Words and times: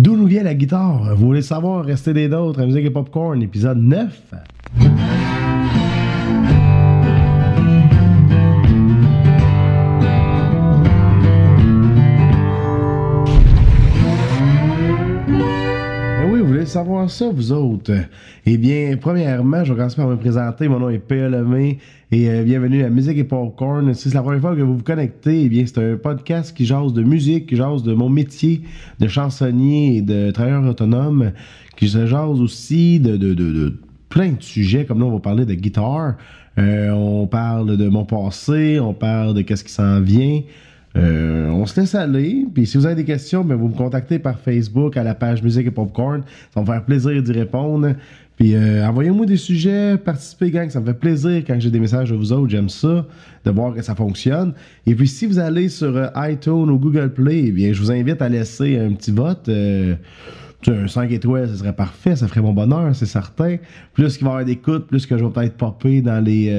D'où 0.00 0.16
nous 0.16 0.24
vient 0.24 0.44
la 0.44 0.54
guitare? 0.54 1.14
Vous 1.14 1.26
voulez 1.26 1.42
savoir? 1.42 1.84
Restez 1.84 2.14
des 2.14 2.26
d'autres, 2.26 2.64
musique 2.64 2.86
et 2.86 2.90
popcorn, 2.90 3.42
épisode 3.42 3.76
9. 3.76 4.32
Savoir 16.70 17.10
ça, 17.10 17.28
vous 17.34 17.50
autres? 17.50 17.92
Eh 18.46 18.56
bien, 18.56 18.96
premièrement, 18.96 19.64
je 19.64 19.72
vais 19.72 19.78
commencer 19.78 19.96
par 19.96 20.06
me 20.06 20.16
présenter. 20.16 20.68
Mon 20.68 20.78
nom 20.78 20.88
est 20.88 21.00
P.A. 21.00 21.28
Lemay 21.28 21.78
et 22.12 22.30
euh, 22.30 22.44
bienvenue 22.44 22.84
à 22.84 22.90
Musique 22.90 23.18
et 23.18 23.24
Popcorn. 23.24 23.92
Si 23.92 24.08
c'est 24.08 24.14
la 24.14 24.22
première 24.22 24.40
fois 24.40 24.54
que 24.54 24.60
vous 24.60 24.76
vous 24.76 24.84
connectez, 24.84 25.42
eh 25.42 25.48
bien, 25.48 25.64
c'est 25.66 25.78
un 25.78 25.96
podcast 25.96 26.56
qui 26.56 26.66
jase 26.66 26.92
de 26.92 27.02
musique, 27.02 27.48
qui 27.48 27.56
jase 27.56 27.82
de 27.82 27.92
mon 27.92 28.08
métier 28.08 28.62
de 29.00 29.08
chansonnier 29.08 29.96
et 29.96 30.02
de 30.02 30.30
travailleur 30.30 30.64
autonome, 30.64 31.32
qui 31.76 31.88
se 31.88 32.06
jase 32.06 32.40
aussi 32.40 33.00
de, 33.00 33.16
de 33.16 33.74
plein 34.08 34.30
de 34.30 34.42
sujets, 34.42 34.84
comme 34.84 35.00
là, 35.00 35.06
on 35.06 35.12
va 35.12 35.18
parler 35.18 35.46
de 35.46 35.54
guitare. 35.54 36.14
Euh, 36.56 36.90
on 36.90 37.26
parle 37.26 37.76
de 37.76 37.88
mon 37.88 38.04
passé, 38.04 38.78
on 38.78 38.94
parle 38.94 39.34
de 39.34 39.42
qu'est-ce 39.42 39.64
qui 39.64 39.72
s'en 39.72 40.00
vient. 40.00 40.42
Euh, 40.96 41.48
on 41.50 41.66
se 41.66 41.80
laisse 41.80 41.94
aller. 41.94 42.46
Puis 42.52 42.66
si 42.66 42.76
vous 42.76 42.86
avez 42.86 42.96
des 42.96 43.04
questions, 43.04 43.44
ben, 43.44 43.54
vous 43.54 43.68
me 43.68 43.74
contactez 43.74 44.18
par 44.18 44.38
Facebook 44.38 44.96
à 44.96 45.04
la 45.04 45.14
page 45.14 45.42
Musique 45.42 45.66
et 45.66 45.70
Popcorn. 45.70 46.22
Ça 46.52 46.60
va 46.60 46.62
me 46.62 46.66
faire 46.66 46.84
plaisir 46.84 47.22
d'y 47.22 47.32
répondre. 47.32 47.94
Puis 48.36 48.54
euh, 48.54 48.86
envoyez-moi 48.86 49.26
des 49.26 49.36
sujets, 49.36 49.96
participez, 49.98 50.50
gang. 50.50 50.68
Ça 50.70 50.80
me 50.80 50.86
fait 50.86 50.94
plaisir 50.94 51.42
quand 51.46 51.60
j'ai 51.60 51.70
des 51.70 51.78
messages 51.78 52.10
de 52.10 52.16
vous 52.16 52.32
autres. 52.32 52.50
J'aime 52.50 52.68
ça, 52.68 53.06
de 53.44 53.50
voir 53.50 53.74
que 53.74 53.82
ça 53.82 53.94
fonctionne. 53.94 54.54
Et 54.86 54.94
puis 54.94 55.06
si 55.06 55.26
vous 55.26 55.38
allez 55.38 55.68
sur 55.68 55.96
euh, 55.96 56.08
iTunes 56.16 56.70
ou 56.70 56.78
Google 56.78 57.12
Play, 57.12 57.44
eh 57.46 57.52
bien, 57.52 57.72
je 57.72 57.80
vous 57.80 57.92
invite 57.92 58.20
à 58.20 58.28
laisser 58.28 58.78
un 58.78 58.92
petit 58.92 59.12
vote. 59.12 59.48
Un 59.48 60.88
5 60.88 61.10
étoiles, 61.10 61.48
ce 61.48 61.56
serait 61.56 61.74
parfait, 61.74 62.16
ça 62.16 62.28
ferait 62.28 62.42
mon 62.42 62.52
bonheur, 62.52 62.94
c'est 62.94 63.06
certain. 63.06 63.56
Plus 63.94 64.18
qu'il 64.18 64.26
va 64.26 64.30
y 64.30 64.32
avoir 64.32 64.44
d'écoute, 64.44 64.86
plus 64.88 65.06
que 65.06 65.16
je 65.16 65.24
vais 65.24 65.30
peut-être 65.30 65.56
popper 65.56 66.02
dans 66.02 66.22
les 66.22 66.54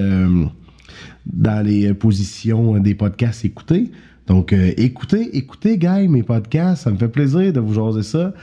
dans 1.28 1.64
les 1.64 1.94
positions 1.94 2.80
des 2.80 2.96
podcasts 2.96 3.46
écoutés. 3.46 3.92
Donc 4.28 4.54
euh, 4.54 4.72
écoutez, 4.78 5.36
écoutez, 5.36 5.78
gars, 5.78 6.00
mes 6.08 6.24
podcasts, 6.24 6.84
ça 6.84 6.92
me 6.92 6.98
fait 6.98 7.08
plaisir 7.08 7.52
de 7.54 7.60
vous 7.60 7.74
jaser 7.74 8.04
ça. 8.04 8.34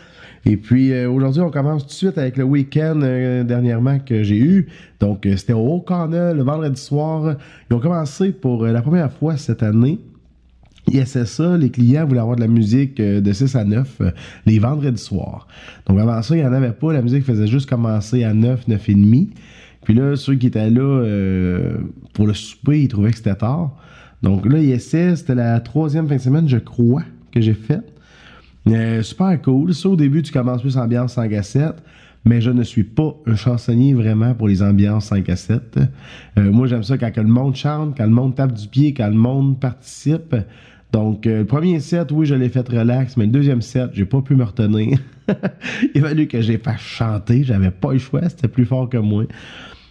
Et 0.44 0.56
puis 0.56 0.92
euh, 0.92 1.10
aujourd'hui, 1.10 1.42
on 1.42 1.50
commence 1.50 1.82
tout 1.82 1.88
de 1.88 1.94
suite 1.94 2.18
avec 2.18 2.36
le 2.36 2.44
week-end 2.44 3.00
euh, 3.02 3.44
dernièrement 3.44 3.98
que 3.98 4.22
j'ai 4.22 4.38
eu. 4.38 4.68
Donc 5.00 5.26
c'était 5.36 5.52
au 5.52 5.60
Haut-Cornell 5.60 6.36
le 6.36 6.42
vendredi 6.42 6.80
soir. 6.80 7.36
Ils 7.70 7.74
ont 7.74 7.80
commencé 7.80 8.32
pour 8.32 8.66
la 8.66 8.82
première 8.82 9.12
fois 9.12 9.36
cette 9.36 9.62
année. 9.62 9.98
ISSA, 10.90 11.58
les 11.58 11.70
clients 11.70 12.06
voulaient 12.06 12.20
avoir 12.20 12.36
de 12.36 12.40
la 12.40 12.48
musique 12.48 12.96
de 12.96 13.32
6 13.32 13.56
à 13.56 13.64
9 13.64 13.96
euh, 14.00 14.10
les 14.46 14.58
vendredis 14.58 15.02
soirs. 15.02 15.46
Donc 15.86 15.98
avant 15.98 16.22
ça, 16.22 16.34
il 16.34 16.40
n'y 16.40 16.46
en 16.46 16.52
avait 16.52 16.72
pas. 16.72 16.92
La 16.92 17.02
musique 17.02 17.24
faisait 17.24 17.46
juste 17.46 17.68
commencer 17.68 18.24
à 18.24 18.32
9, 18.32 18.68
9 18.68 18.88
et 18.88 18.94
demi. 18.94 19.30
Puis 19.84 19.94
là, 19.94 20.16
ceux 20.16 20.34
qui 20.34 20.46
étaient 20.46 20.70
là 20.70 21.02
pour 22.12 22.26
le 22.26 22.34
souper, 22.34 22.82
ils 22.82 22.88
trouvaient 22.88 23.10
que 23.10 23.16
c'était 23.16 23.34
tard. 23.34 23.74
Donc 24.22 24.46
là, 24.46 24.58
ISS, 24.58 25.16
c'était 25.16 25.34
la 25.34 25.60
troisième 25.60 26.08
fin 26.08 26.16
de 26.16 26.20
semaine, 26.20 26.48
je 26.48 26.58
crois, 26.58 27.04
que 27.32 27.40
j'ai 27.40 27.54
faite. 27.54 27.92
Euh, 28.66 29.02
super 29.02 29.40
cool. 29.42 29.74
Ça, 29.74 29.88
au 29.88 29.96
début, 29.96 30.22
tu 30.22 30.32
commences 30.32 30.62
plus 30.62 30.76
ambiance 30.76 31.14
5 31.14 31.32
à 31.32 31.42
7. 31.42 31.74
Mais 32.24 32.40
je 32.40 32.50
ne 32.50 32.62
suis 32.62 32.84
pas 32.84 33.16
un 33.26 33.36
chansonnier 33.36 33.94
vraiment 33.94 34.34
pour 34.34 34.48
les 34.48 34.62
ambiances 34.62 35.06
5 35.06 35.28
à 35.28 35.36
7. 35.36 35.78
Euh, 36.36 36.50
moi, 36.50 36.66
j'aime 36.66 36.82
ça 36.82 36.98
quand 36.98 37.16
le 37.16 37.22
monde 37.22 37.54
chante, 37.54 37.96
quand 37.96 38.04
le 38.04 38.10
monde 38.10 38.34
tape 38.34 38.52
du 38.52 38.66
pied, 38.68 38.92
quand 38.92 39.08
le 39.08 39.14
monde 39.14 39.58
participe. 39.58 40.34
Donc, 40.92 41.26
euh, 41.26 41.40
le 41.40 41.44
premier 41.46 41.80
set, 41.80 42.10
oui, 42.12 42.26
je 42.26 42.34
l'ai 42.34 42.48
fait 42.48 42.66
relax, 42.68 43.16
mais 43.16 43.26
le 43.26 43.30
deuxième 43.30 43.62
set, 43.62 43.90
j'ai 43.92 44.04
pas 44.04 44.20
pu 44.20 44.34
me 44.34 44.44
retenir. 44.44 44.98
Il 45.94 46.04
a 46.04 46.08
fallu 46.08 46.26
que 46.26 46.40
j'ai 46.40 46.58
fait 46.58 46.78
chanter. 46.78 47.44
J'avais 47.44 47.70
pas 47.70 47.92
le 47.92 47.98
choix, 47.98 48.28
c'était 48.28 48.48
plus 48.48 48.64
fort 48.64 48.88
que 48.88 48.98
moi. 48.98 49.24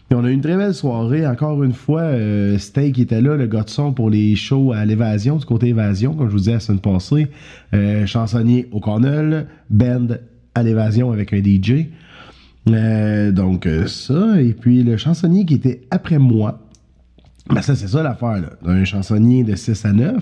On 0.09 0.23
a 0.23 0.29
eu 0.29 0.33
une 0.33 0.41
très 0.41 0.55
belle 0.55 0.73
soirée. 0.73 1.27
Encore 1.27 1.61
une 1.63 1.73
fois, 1.73 2.01
euh, 2.01 2.57
Steak 2.57 2.97
était 2.97 3.19
là, 3.19 3.35
le 3.35 3.45
gars 3.45 3.63
de 3.63 3.69
son 3.69 3.91
pour 3.91 4.09
les 4.09 4.35
shows 4.35 4.71
à 4.71 4.85
l'évasion, 4.85 5.35
du 5.35 5.45
côté 5.45 5.67
évasion, 5.67 6.13
comme 6.13 6.27
je 6.27 6.31
vous 6.31 6.39
disais 6.39 6.53
la 6.53 6.59
semaine 6.61 6.79
passée. 6.79 7.27
Euh, 7.73 8.05
chansonnier 8.05 8.67
au 8.71 8.79
Cornell, 8.79 9.47
band 9.69 10.07
à 10.55 10.63
l'évasion 10.63 11.11
avec 11.11 11.33
un 11.33 11.43
DJ. 11.43 11.87
Euh, 12.69 13.31
donc 13.31 13.65
euh, 13.65 13.87
ça, 13.87 14.41
et 14.41 14.53
puis 14.53 14.83
le 14.83 14.97
chansonnier 14.97 15.45
qui 15.45 15.55
était 15.55 15.81
après 15.91 16.19
moi, 16.19 16.59
ben 17.49 17.61
ça 17.61 17.75
c'est 17.75 17.87
ça 17.87 18.03
l'affaire 18.03 18.41
là. 18.41 18.49
Un 18.65 18.83
chansonnier 18.83 19.43
de 19.43 19.55
6 19.55 19.85
à 19.85 19.93
9, 19.93 20.13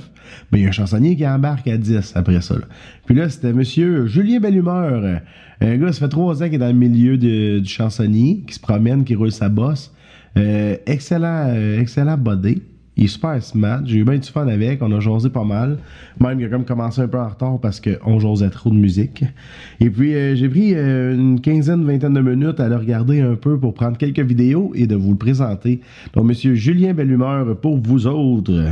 ben 0.52 0.58
il 0.58 0.62
y 0.62 0.66
a 0.66 0.70
un 0.70 0.72
chansonnier 0.72 1.16
qui 1.16 1.28
embarque 1.28 1.68
à 1.68 1.78
10 1.78 2.14
après 2.16 2.42
ça. 2.42 2.56
Là. 2.56 2.66
Puis 3.06 3.16
là, 3.16 3.30
c'était 3.30 3.54
monsieur 3.54 4.06
Julien 4.08 4.40
Bellumeur. 4.40 5.04
euh, 5.04 5.18
Un 5.62 5.78
gars, 5.78 5.92
ça 5.92 6.02
fait 6.02 6.10
trois 6.10 6.42
ans 6.44 6.46
qu'il 6.46 6.56
est 6.56 6.60
dans 6.60 6.68
le 6.68 6.74
milieu 6.74 7.18
du 7.18 7.64
chansonnier, 7.66 8.44
qui 8.48 8.54
se 8.54 8.60
promène, 8.60 9.04
qui 9.04 9.16
roule 9.16 9.32
sa 9.32 9.50
bosse. 9.50 9.92
Euh, 10.38 10.76
excellent, 10.86 11.46
euh, 11.50 11.80
excellent 11.80 12.18
body. 12.18 12.62
Il 12.98 13.06
est 13.06 13.08
super 13.08 13.42
smart. 13.44 13.82
J'ai 13.86 13.98
eu 13.98 14.04
bien 14.04 14.18
du 14.18 14.30
fun 14.30 14.48
avec. 14.48 14.82
On 14.82 14.92
a 14.92 15.00
jasé 15.00 15.30
pas 15.30 15.44
mal. 15.44 15.78
Même 16.20 16.38
qu'il 16.38 16.48
a 16.48 16.50
comme 16.50 16.66
commencé 16.66 17.02
un 17.02 17.08
peu 17.08 17.20
en 17.20 17.28
retard 17.28 17.60
parce 17.60 17.82
qu'on 17.82 18.20
jasait 18.20 18.50
trop 18.50 18.70
de 18.70 18.76
musique. 18.76 19.24
Et 19.80 19.90
puis, 19.90 20.16
euh, 20.16 20.36
j'ai 20.36 20.48
pris 20.48 20.74
euh, 20.74 21.14
une 21.14 21.42
quinzaine, 21.42 21.84
vingtaine 21.84 22.14
de 22.14 22.22
minutes 22.22 22.60
à 22.60 22.70
le 22.70 22.78
regarder 22.78 23.22
un 23.22 23.36
peu 23.36 23.60
pour 23.60 23.74
prendre 23.74 23.98
quelques 23.98 24.20
vidéos 24.20 24.72
et 24.76 24.88
de 24.88 24.96
vous 24.96 25.12
le 25.12 25.18
présenter. 25.18 25.82
Donc, 26.14 26.26
monsieur 26.26 26.56
Julien 26.56 26.94
Bellumeur 26.94 27.58
pour 27.58 27.78
vous 27.78 28.08
autres. 28.08 28.64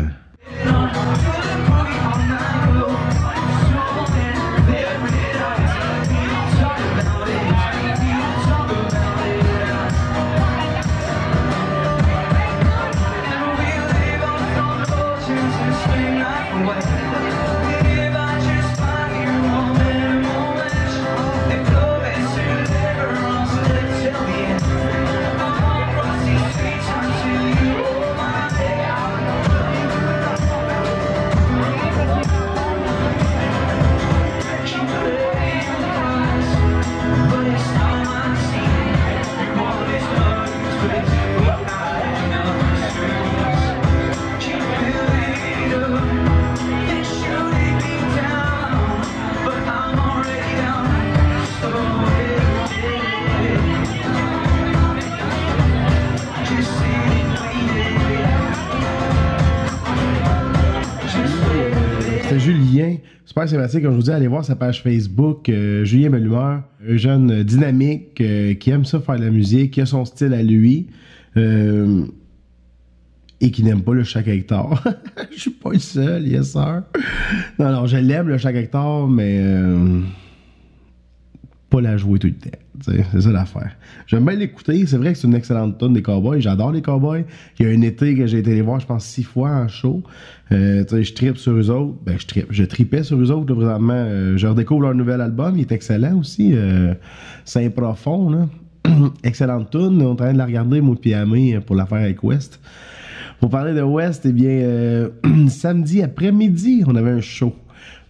Super 63.33 63.49
sympathique. 63.49 63.81
Comme 63.81 63.93
je 63.93 63.97
vous 63.97 64.03
dis, 64.03 64.11
allez 64.11 64.27
voir 64.27 64.45
sa 64.45 64.55
page 64.55 64.83
Facebook. 64.83 65.49
euh, 65.49 65.83
Julien 65.85 66.11
Bellumeur, 66.11 66.61
un 66.87 66.97
jeune 66.97 67.41
dynamique 67.41 68.21
euh, 68.21 68.53
qui 68.53 68.69
aime 68.69 68.85
ça 68.85 68.99
faire 68.99 69.17
de 69.17 69.23
la 69.23 69.31
musique, 69.31 69.71
qui 69.71 69.81
a 69.81 69.87
son 69.87 70.05
style 70.05 70.33
à 70.33 70.43
lui 70.43 70.85
euh, 71.35 72.05
et 73.41 73.49
qui 73.49 73.63
n'aime 73.63 73.81
pas 73.81 73.93
le 73.95 74.03
chaque 74.03 74.27
hectare. 74.27 74.83
Je 75.31 75.39
suis 75.39 75.49
pas 75.49 75.71
le 75.71 75.79
seul, 75.79 76.27
yes 76.27 76.51
sir. 76.51 76.83
Non, 77.57 77.71
non, 77.71 77.87
je 77.87 77.97
l'aime 77.97 78.27
le 78.27 78.37
chaque 78.37 78.55
hectare, 78.55 79.07
mais 79.07 79.41
pas 81.73 81.81
la 81.81 81.97
jouer 81.97 82.19
tout 82.19 82.27
le 82.27 82.33
temps. 82.33 82.57
C'est 82.81 83.21
ça 83.21 83.31
l'affaire. 83.31 83.71
J'aime 84.05 84.25
bien 84.25 84.35
l'écouter. 84.35 84.85
C'est 84.85 84.97
vrai 84.97 85.13
que 85.13 85.17
c'est 85.17 85.27
une 85.27 85.33
excellente 85.33 85.79
tonne 85.79 85.93
des 85.93 86.03
Cowboys. 86.03 86.39
J'adore 86.39 86.71
les 86.71 86.83
Cowboys. 86.83 87.25
Il 87.57 87.65
y 87.65 87.69
a 87.69 87.71
un 87.71 87.81
été 87.81 88.15
que 88.15 88.27
j'ai 88.27 88.39
été 88.39 88.53
les 88.53 88.61
voir, 88.61 88.79
je 88.79 88.85
pense, 88.85 89.05
six 89.05 89.23
fois 89.23 89.49
en 89.49 89.67
show. 89.67 90.03
Euh, 90.51 90.83
je 90.91 91.13
tripe 91.13 91.37
sur 91.37 91.53
eux 91.53 91.71
autres. 91.71 91.95
Ben, 92.05 92.15
je 92.19 92.27
tripe. 92.27 92.45
Je 92.51 92.63
tripais 92.63 93.01
sur 93.01 93.19
eux 93.19 93.31
autres, 93.31 93.55
présentement. 93.55 93.93
Euh, 93.95 94.37
je 94.37 94.45
redécouvre 94.45 94.81
leur 94.81 94.93
nouvel 94.93 95.19
album. 95.19 95.57
Il 95.57 95.61
est 95.61 95.71
excellent 95.71 96.19
aussi. 96.19 96.51
Euh, 96.53 96.93
c'est 97.43 97.71
profond, 97.71 98.29
là. 98.29 98.47
Excellente 99.23 99.71
tune. 99.71 99.97
On 99.97 99.99
est 99.99 100.05
en 100.05 100.15
train 100.15 100.33
de 100.33 100.37
la 100.37 100.45
regarder, 100.45 100.79
moi, 100.79 100.95
puis 100.99 101.15
Amé, 101.15 101.59
pour 101.65 101.75
la 101.75 101.87
faire 101.87 101.99
avec 101.99 102.23
West. 102.23 102.59
Pour 103.39 103.49
parler 103.49 103.73
de 103.73 103.81
West, 103.81 104.25
eh 104.25 104.31
bien, 104.31 104.49
euh, 104.49 105.09
samedi 105.47 106.03
après-midi, 106.03 106.83
on 106.85 106.95
avait 106.95 107.11
un 107.11 107.21
show. 107.21 107.55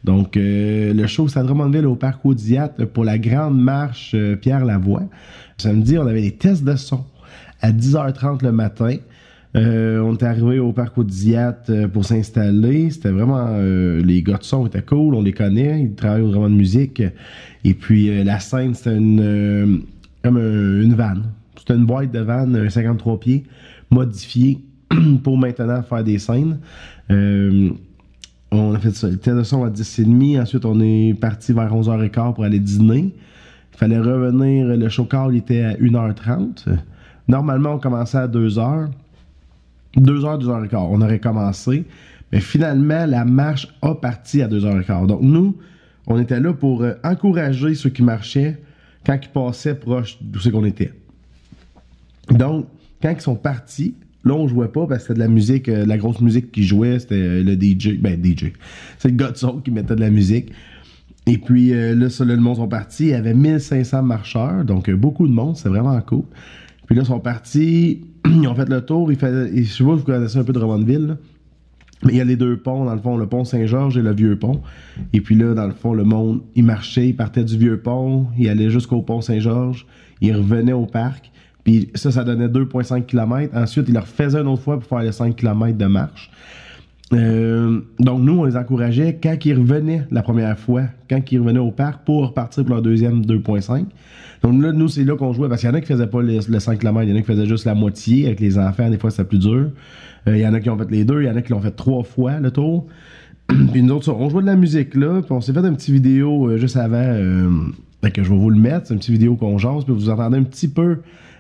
Donc, 0.04 0.36
euh, 0.36 0.94
le 0.94 1.08
show, 1.08 1.28
c'est 1.28 1.40
à 1.40 1.44
Drummondville 1.44 1.86
au 1.86 1.96
Parc 1.96 2.26
Audiat 2.26 2.70
pour 2.94 3.06
la 3.06 3.18
grande 3.18 3.58
marche 3.60 4.12
euh, 4.16 4.36
Pierre 4.36 4.66
Lavoie. 4.66 5.04
Samedi, 5.58 5.98
on 5.98 6.06
avait 6.08 6.22
des 6.22 6.32
tests 6.36 6.64
de 6.64 6.76
son 6.76 7.06
à 7.62 7.72
10h30 7.72 8.44
le 8.44 8.52
matin. 8.52 8.96
Euh, 9.56 10.00
on 10.02 10.16
est 10.16 10.24
arrivé 10.24 10.60
au 10.60 10.74
parc 10.74 10.98
Audiat 10.98 11.58
euh, 11.70 11.88
pour 11.88 12.04
s'installer. 12.06 12.90
C'était 12.90 13.12
vraiment... 13.12 13.56
les 13.58 14.22
gars 14.24 14.38
de 14.38 14.44
son 14.44 14.66
étaient 14.68 14.82
cool, 14.82 15.14
on 15.16 15.22
les 15.22 15.32
connaît, 15.32 15.84
ils 15.84 15.94
travaillent 15.96 16.24
vraiment 16.24 16.50
de 16.50 16.56
musique. 16.56 17.02
Et 17.64 17.74
puis 17.74 18.24
la 18.26 18.40
scène, 18.40 18.74
c'était 18.74 18.98
une... 18.98 19.84
comme 20.24 20.38
un- 20.38 20.82
une 20.82 20.96
vanne. 20.96 21.24
C'était 21.58 21.76
une 21.76 21.86
boîte 21.86 22.12
de 22.12 22.20
vanne, 22.20 22.56
un 22.58 22.70
53 22.70 23.20
pieds, 23.22 23.44
modifiée 23.90 24.60
pour 25.24 25.38
maintenant 25.38 25.82
faire 25.84 26.04
des 26.04 26.18
scènes. 26.20 26.58
On 28.56 28.76
a 28.76 28.80
fait 28.80 28.92
ça. 28.92 29.10
Le 29.10 29.18
test 29.18 29.36
de 29.36 29.44
son 29.44 29.64
à 29.64 29.70
10h30. 29.70 30.42
Ensuite, 30.42 30.66
on 30.66 30.80
est 30.80 31.20
parti 31.20 31.54
vers 31.54 31.74
11h15 31.74 32.36
pour 32.36 32.44
aller 32.44 32.60
dîner. 32.60 33.12
Il 33.74 33.78
fallait 33.78 33.98
revenir. 33.98 34.68
Le 34.68 34.90
show 34.90 35.06
call 35.06 35.36
était 35.36 35.64
à 35.64 35.74
1h30. 35.74 36.68
Normalement, 37.28 37.74
on 37.74 37.80
commençait 37.80 38.20
à 38.20 38.28
2h. 38.28 38.90
2h, 39.98 40.44
2h15. 40.44 40.76
On 40.76 41.02
aurait 41.02 41.20
commencé. 41.20 41.86
Mais 42.32 42.40
finalement, 42.42 43.08
la 43.08 43.26
marche 43.26 43.68
a 43.82 43.96
parti 43.96 44.44
à 44.44 44.48
2h15. 44.48 45.08
Donc, 45.08 45.22
nous, 45.22 45.58
on 46.06 46.20
était 46.20 46.40
là 46.40 46.54
pour 46.54 46.84
euh, 46.84 46.94
encourager 47.04 47.74
ceux 47.74 47.90
qui 47.90 48.04
marchaient 48.04 48.62
quand 49.04 49.18
ils 49.20 49.30
passaient 49.30 49.76
proche 49.76 50.18
d'où 50.22 50.40
c'est 50.40 50.52
qu'on 50.52 50.66
était. 50.66 50.94
Donc, 52.30 52.68
quand 53.02 53.10
ils 53.10 53.22
sont 53.22 53.36
partis, 53.36 53.96
là, 54.24 54.34
on 54.34 54.48
jouait 54.48 54.68
pas 54.68 54.88
parce 54.88 55.02
que 55.04 55.08
c'était 55.08 55.14
de 55.16 55.20
la 55.20 55.28
musique, 55.28 55.70
euh, 55.70 55.86
la 55.86 55.98
grosse 55.98 56.22
musique 56.22 56.52
qui 56.52 56.64
jouait, 56.64 57.00
c'était 57.00 57.16
euh, 57.16 57.44
le 57.44 57.54
DJ. 57.54 58.00
Ben, 58.00 58.24
DJ. 58.24 58.54
C'est 58.98 59.10
le 59.10 59.16
gars 59.16 59.34
qui 59.64 59.72
mettait 59.72 59.96
de 59.96 60.02
la 60.02 60.10
musique. 60.10 60.52
Et 61.26 61.38
puis 61.38 61.74
euh, 61.74 61.96
là, 61.96 62.10
ça, 62.10 62.26
le 62.26 62.36
monde 62.38 62.58
sont 62.58 62.68
partis. 62.68 63.06
Il 63.06 63.10
y 63.10 63.14
avait 63.14 63.34
1500 63.34 64.04
marcheurs, 64.04 64.66
donc 64.66 64.90
beaucoup 64.92 65.28
de 65.28 65.34
monde, 65.34 65.56
c'est 65.56 65.70
vraiment 65.70 66.00
cool. 66.02 66.24
Puis 66.86 66.96
là, 66.96 67.04
ils 67.04 67.08
sont 67.08 67.20
partis, 67.20 68.02
ils 68.26 68.48
ont 68.48 68.56
fait 68.56 68.70
le 68.70 68.82
tour. 68.82 69.12
Ils 69.12 69.18
fait, 69.18 69.50
et 69.54 69.64
je 69.64 69.72
sais 69.72 69.84
pas 69.84 69.92
si 69.92 69.98
vous 70.00 70.04
connaissez 70.04 70.38
un 70.38 70.44
peu 70.44 70.54
de 70.54 70.60
Drummondville, 70.60 71.08
là. 71.08 71.18
Mais 72.06 72.14
il 72.14 72.18
y 72.18 72.22
a 72.22 72.26
les 72.26 72.36
deux 72.36 72.58
ponts, 72.58 72.84
dans 72.84 72.94
le 72.94 73.00
fond, 73.00 73.16
le 73.16 73.28
pont 73.28 73.46
Saint-Georges 73.46 73.98
et 73.98 74.02
le 74.02 74.14
vieux 74.14 74.38
pont. 74.38 74.62
Et 75.14 75.22
puis 75.22 75.36
là, 75.36 75.54
dans 75.54 75.68
le 75.68 75.74
fond, 75.74 75.94
le 75.94 76.04
monde, 76.04 76.42
il 76.54 76.66
marchait, 76.66 77.08
il 77.08 77.16
partait 77.16 77.46
du 77.46 77.58
vieux 77.58 77.80
pont, 77.80 78.28
il 78.38 78.50
allait 78.50 78.70
jusqu'au 78.70 79.02
pont 79.02 79.22
Saint-Georges, 79.22 79.86
il 80.20 80.36
revenait 80.36 80.74
au 80.74 80.86
parc. 80.86 81.32
Puis 81.64 81.90
ça, 81.96 82.12
ça 82.12 82.24
donnait 82.24 82.48
2,5 82.48 83.06
km. 83.06 83.56
Ensuite, 83.56 83.86
il 83.88 83.94
le 83.94 84.02
refaisait 84.02 84.40
une 84.40 84.48
autre 84.48 84.64
fois 84.64 84.80
pour 84.80 84.88
faire 84.88 85.00
les 85.00 85.12
5 85.12 85.36
km 85.36 85.78
de 85.78 85.86
marche. 85.86 86.30
Euh, 87.14 87.82
donc 88.00 88.22
nous, 88.22 88.40
on 88.40 88.46
les 88.46 88.58
encourageait 88.58 89.20
quand 89.22 89.36
ils 89.46 89.54
revenaient 89.54 90.06
la 90.12 90.24
première 90.24 90.58
fois, 90.58 90.84
quand 91.10 91.20
ils 91.32 91.40
revenaient 91.40 91.60
au 91.60 91.72
parc 91.72 92.06
pour 92.06 92.28
repartir 92.28 92.64
pour 92.64 92.74
leur 92.74 92.82
deuxième 92.82 93.22
2.5. 93.22 93.86
Donc 94.42 94.62
là, 94.62 94.72
nous, 94.72 94.88
c'est 94.88 95.04
là 95.04 95.16
qu'on 95.16 95.32
jouait 95.34 95.48
parce 95.48 95.62
qu'il 95.62 95.70
y 95.70 95.74
en 95.74 95.76
a 95.76 95.82
qui 95.82 95.88
faisaient 95.88 96.08
pas 96.08 96.22
le, 96.22 96.40
le 96.48 96.60
5 96.60 96.80
km, 96.80 97.04
il 97.04 97.12
y 97.12 97.14
en 97.14 97.18
a 97.18 97.22
qui 97.22 97.28
faisaient 97.28 97.46
juste 97.46 97.66
la 97.66 97.76
moitié 97.76 98.26
avec 98.28 98.40
les 98.40 98.58
enfants, 98.58 98.90
des 98.90 98.98
fois 98.98 99.12
c'était 99.12 99.26
plus 99.26 99.40
dur. 99.40 99.70
Euh, 100.28 100.38
il 100.38 100.40
y 100.40 100.48
en 100.48 100.54
a 100.54 100.60
qui 100.60 100.70
ont 100.70 100.78
fait 100.78 100.90
les 100.90 101.06
deux, 101.06 101.22
il 101.22 101.28
y 101.28 101.30
en 101.30 101.36
a 101.36 101.42
qui 101.42 101.52
l'ont 101.52 101.62
fait 101.62 101.72
trois 101.72 102.04
fois 102.04 102.40
le 102.40 102.52
tour. 102.52 102.88
puis 103.72 103.84
nous 103.84 103.94
autres, 103.94 104.12
on 104.12 104.30
jouait 104.30 104.42
de 104.42 104.48
la 104.48 104.56
musique 104.56 104.96
là, 104.96 105.22
puis 105.22 105.32
on 105.32 105.42
s'est 105.42 105.54
fait 105.54 105.60
une 105.60 105.76
petite 105.76 105.94
vidéo 105.94 106.50
euh, 106.50 106.58
juste 106.58 106.78
avant, 106.78 107.16
que 108.14 108.24
je 108.24 108.30
vais 108.30 108.38
vous 108.38 108.50
le 108.50 108.60
mettre, 108.60 108.88
c'est 108.88 108.94
une 108.94 109.00
petite 109.00 109.14
vidéo 109.14 109.36
qu'on 109.36 109.58
jase, 109.58 109.86
puis 109.86 109.94
vous 109.94 110.10
entendez 110.10 110.38
un 110.38 110.44
petit 110.44 110.68
peu 110.68 110.98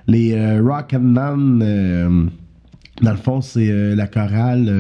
les 0.08 0.34
euh, 0.34 0.62
Rock 0.62 0.94
and 0.94 1.00
None, 1.00 1.62
euh, 1.64 2.26
dans 3.02 3.12
le 3.12 3.18
fond, 3.18 3.42
c'est 3.42 3.70
euh, 3.70 3.96
la 3.96 4.08
chorale... 4.08 4.72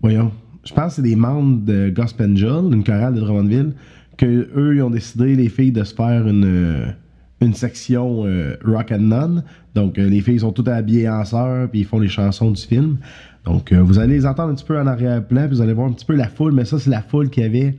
Voyons. 0.00 0.32
Je 0.64 0.74
pense 0.74 0.88
que 0.88 0.96
c'est 0.96 1.02
des 1.02 1.16
membres 1.16 1.64
de 1.64 1.88
Gospel 1.88 2.32
Angel, 2.32 2.72
une 2.72 2.84
chorale 2.84 3.14
de 3.14 3.20
Drummondville, 3.20 3.72
que 4.18 4.50
eux 4.54 4.76
ils 4.76 4.82
ont 4.82 4.90
décidé, 4.90 5.34
les 5.34 5.48
filles, 5.48 5.72
de 5.72 5.82
se 5.82 5.94
faire 5.94 6.26
une, 6.26 6.94
une 7.40 7.54
section 7.54 8.24
rock 8.64 8.92
and 8.92 8.98
none. 8.98 9.44
Donc, 9.74 9.96
les 9.96 10.20
filles 10.20 10.40
sont 10.40 10.52
toutes 10.52 10.68
habillées 10.68 11.08
en 11.08 11.24
sœurs, 11.24 11.70
puis 11.70 11.80
ils 11.80 11.86
font 11.86 11.98
les 11.98 12.08
chansons 12.08 12.50
du 12.50 12.60
film. 12.60 12.98
Donc, 13.46 13.72
vous 13.72 13.98
allez 13.98 14.14
les 14.14 14.26
entendre 14.26 14.52
un 14.52 14.54
petit 14.54 14.64
peu 14.64 14.78
en 14.78 14.86
arrière-plan, 14.86 15.46
puis 15.46 15.56
vous 15.56 15.62
allez 15.62 15.72
voir 15.72 15.88
un 15.88 15.92
petit 15.92 16.04
peu 16.06 16.14
la 16.14 16.28
foule, 16.28 16.52
mais 16.52 16.66
ça, 16.66 16.78
c'est 16.78 16.90
la 16.90 17.02
foule 17.02 17.30
qu'il 17.30 17.42
y 17.44 17.46
avait 17.46 17.76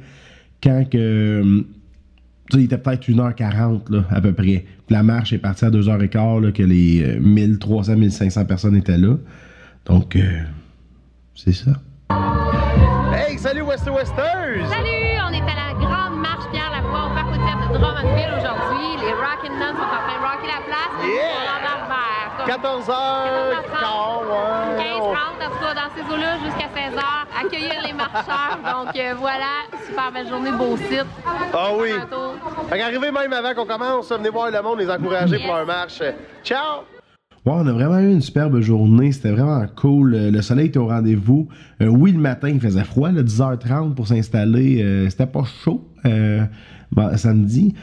quand 0.64 0.90
que. 0.90 1.64
Euh, 2.46 2.52
tu 2.52 2.58
sais, 2.58 2.64
il 2.64 2.66
était 2.66 2.78
peut-être 2.78 3.08
1h40 3.08 3.92
là, 3.92 4.04
à 4.10 4.22
peu 4.22 4.34
près. 4.34 4.66
Puis 4.88 4.96
la 4.96 5.04
marche 5.04 5.34
est 5.34 5.38
partie 5.38 5.66
à 5.66 5.70
2h15, 5.70 6.42
là, 6.42 6.52
que 6.52 6.64
les 6.64 7.02
euh, 7.04 7.20
1300-1500 7.20 8.46
personnes 8.46 8.76
étaient 8.76 8.98
là. 8.98 9.16
Donc, 9.86 10.16
euh, 10.16 10.42
c'est 11.36 11.54
ça. 11.54 11.72
Hey, 13.14 13.38
salut 13.38 13.62
Wester 13.62 13.92
Westers! 13.92 14.68
Salut, 14.70 15.18
on 15.28 15.34
est 15.34 15.42
à 15.42 15.56
la 15.56 15.74
grande 15.74 16.20
marche 16.22 16.46
Pierre 16.52 16.72
Lavoie 16.72 17.12
au 17.12 17.14
parc 17.14 17.30
hôtel 17.30 17.58
de 17.74 17.78
Drummondville 17.78 18.34
aujourd'hui. 18.38 18.88
Les 19.02 19.14
Rock 19.14 19.42
and 19.46 19.58
Nuns 19.58 19.76
sont 19.76 19.90
en 19.90 20.02
train 20.06 20.18
de 20.18 20.26
rocker 20.26 20.48
la 20.48 20.62
place. 20.66 20.94
Yeah! 21.02 21.34
On 21.36 21.50
en 21.50 21.66
a 21.66 21.76
vers 21.90 22.30
comme 22.38 22.48
14h, 22.50 22.94
15h30, 23.56 24.26
ouais. 24.26 24.92
en 24.92 25.50
tout 25.50 25.60
cas 25.60 25.74
dans 25.74 25.90
ces 25.96 26.14
eaux-là 26.14 26.38
jusqu'à 26.46 26.68
16h, 26.68 27.15
accueillir 27.40 27.76
les 27.86 27.94
marcheurs. 27.94 28.60
Donc 28.64 28.96
euh, 28.96 29.14
voilà, 29.20 29.64
super 29.86 30.12
belle 30.12 30.28
journée, 30.28 30.52
beau 30.52 30.78
site. 30.78 31.06
Ah 31.54 31.70
oui. 31.78 31.90
Fait 32.70 32.78
qu'arrivez 32.78 33.12
même 33.12 33.34
avant 33.34 33.54
qu'on 33.54 33.66
commence, 33.66 34.12
venez 34.12 34.30
voir 34.30 34.52
le 34.52 34.62
monde, 34.62 34.80
les 34.80 34.90
encourager 34.90 35.40
pour 35.40 35.56
leur 35.56 35.66
marche. 35.66 36.02
Ciao! 36.44 36.84
Ouais, 37.46 37.54
on 37.56 37.68
a 37.68 37.72
vraiment 37.74 38.00
eu 38.00 38.12
une 38.12 38.22
superbe 38.22 38.60
journée. 38.60 39.12
C'était 39.12 39.30
vraiment 39.30 39.64
cool. 39.76 40.16
Euh, 40.16 40.32
Le 40.32 40.42
soleil 40.42 40.68
était 40.68 40.80
au 40.80 40.88
rendez-vous. 40.88 41.48
Euh, 41.80 41.86
oui, 41.86 42.12
le 42.12 42.18
matin, 42.18 42.50
il 42.50 42.60
faisait 42.60 42.84
froid, 42.84 43.12
là, 43.12 43.22
10h30 43.22 43.94
pour 43.94 44.08
s'installer. 44.08 44.82
Euh, 44.82 45.10
C'était 45.12 45.28
pas 45.28 45.44
chaud 45.64 45.88
euh, 46.06 46.42
bon, 46.92 47.16
samedi. 47.18 47.76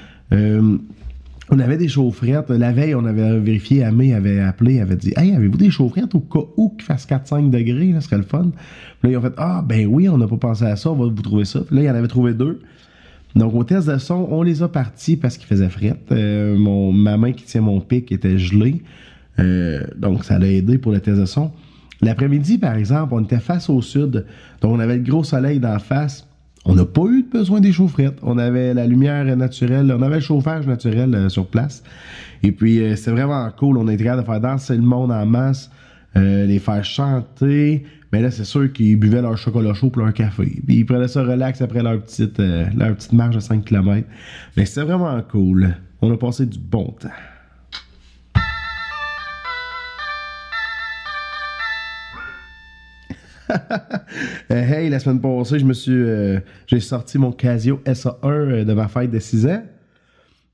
On 1.54 1.58
avait 1.58 1.76
des 1.76 1.88
chaufferettes. 1.88 2.48
La 2.48 2.72
veille, 2.72 2.94
on 2.94 3.04
avait 3.04 3.38
vérifié, 3.38 3.84
Amé 3.84 4.14
avait 4.14 4.40
appelé, 4.40 4.80
avait 4.80 4.96
dit 4.96 5.12
Hey, 5.18 5.34
avez-vous 5.34 5.58
des 5.58 5.70
chaufferettes 5.70 6.14
au 6.14 6.20
cas 6.20 6.40
où 6.56 6.70
qu'il 6.70 6.82
fasse 6.82 7.06
4-5 7.06 7.50
degrés, 7.50 7.92
ce 7.96 8.00
serait 8.00 8.16
le 8.16 8.22
fun? 8.22 8.52
Puis 9.00 9.02
là, 9.02 9.10
ils 9.10 9.16
ont 9.18 9.20
fait 9.20 9.34
Ah, 9.36 9.62
ben 9.62 9.86
oui, 9.86 10.08
on 10.08 10.16
n'a 10.16 10.26
pas 10.26 10.38
pensé 10.38 10.64
à 10.64 10.76
ça, 10.76 10.90
on 10.90 10.94
va 10.94 11.04
vous 11.04 11.22
trouver 11.22 11.44
ça. 11.44 11.60
Puis 11.60 11.76
là, 11.76 11.82
il 11.82 11.84
y 11.84 11.90
en 11.90 11.94
avait 11.94 12.08
trouvé 12.08 12.32
deux. 12.32 12.60
Donc, 13.36 13.54
au 13.54 13.64
test 13.64 13.86
de 13.86 13.98
son, 13.98 14.28
on 14.30 14.42
les 14.42 14.62
a 14.62 14.68
partis 14.68 15.18
parce 15.18 15.36
qu'il 15.36 15.46
faisait 15.46 15.68
fret. 15.68 15.94
Euh, 16.10 16.56
ma 16.90 17.18
main 17.18 17.32
qui 17.32 17.44
tient 17.44 17.60
mon 17.60 17.82
pic 17.82 18.10
était 18.12 18.38
gelée. 18.38 18.80
Euh, 19.38 19.82
donc, 19.94 20.24
ça 20.24 20.38
l'a 20.38 20.48
aidé 20.48 20.78
pour 20.78 20.90
le 20.90 21.00
test 21.00 21.20
de 21.20 21.26
son. 21.26 21.50
L'après-midi, 22.00 22.56
par 22.56 22.76
exemple, 22.76 23.12
on 23.12 23.22
était 23.22 23.40
face 23.40 23.68
au 23.68 23.82
sud. 23.82 24.24
Donc, 24.62 24.72
on 24.72 24.80
avait 24.80 24.96
le 24.96 25.02
gros 25.02 25.22
soleil 25.22 25.60
d'en 25.60 25.78
face. 25.78 26.26
On 26.64 26.74
n'a 26.74 26.84
pas 26.84 27.04
eu 27.06 27.24
besoin 27.24 27.60
des 27.60 27.72
chaufferettes. 27.72 28.18
On 28.22 28.38
avait 28.38 28.72
la 28.72 28.86
lumière 28.86 29.24
naturelle. 29.36 29.92
On 29.96 30.02
avait 30.02 30.16
le 30.16 30.20
chauffage 30.20 30.66
naturel 30.66 31.14
euh, 31.14 31.28
sur 31.28 31.46
place. 31.46 31.82
Et 32.42 32.52
puis, 32.52 32.80
euh, 32.80 32.96
c'était 32.96 33.12
vraiment 33.12 33.48
cool. 33.56 33.78
On 33.78 33.88
a 33.88 33.94
été 33.94 34.04
capable 34.04 34.22
de 34.22 34.26
faire 34.26 34.40
danser 34.40 34.76
le 34.76 34.82
monde 34.82 35.10
en 35.10 35.26
masse, 35.26 35.70
euh, 36.16 36.46
les 36.46 36.58
faire 36.58 36.84
chanter. 36.84 37.84
Mais 38.12 38.20
là, 38.20 38.30
c'est 38.30 38.44
sûr 38.44 38.70
qu'ils 38.72 38.98
buvaient 38.98 39.22
leur 39.22 39.38
chocolat 39.38 39.72
chaud 39.72 39.90
pour 39.90 40.02
leur 40.02 40.12
café. 40.12 40.60
Puis 40.66 40.76
ils 40.76 40.86
prenaient 40.86 41.08
ça 41.08 41.22
relax 41.22 41.62
après 41.62 41.82
leur 41.82 42.00
petite, 42.02 42.38
euh, 42.40 42.66
leur 42.76 42.94
petite 42.94 43.12
marche 43.12 43.34
de 43.34 43.40
5 43.40 43.64
km. 43.64 44.06
Mais 44.56 44.66
c'était 44.66 44.86
vraiment 44.86 45.20
cool. 45.22 45.74
On 46.02 46.12
a 46.12 46.16
passé 46.16 46.44
du 46.44 46.58
bon 46.58 46.94
temps. 47.00 47.08
hey, 54.50 54.88
la 54.90 54.98
semaine 54.98 55.20
passée, 55.20 55.58
je 55.58 55.64
me 55.64 55.72
suis, 55.72 55.92
euh, 55.92 56.40
j'ai 56.66 56.80
sorti 56.80 57.18
mon 57.18 57.32
Casio 57.32 57.80
SA1 57.86 58.14
euh, 58.24 58.64
de 58.64 58.72
ma 58.72 58.88
fête 58.88 59.10
de 59.10 59.18
6 59.18 59.46
ans. 59.46 59.62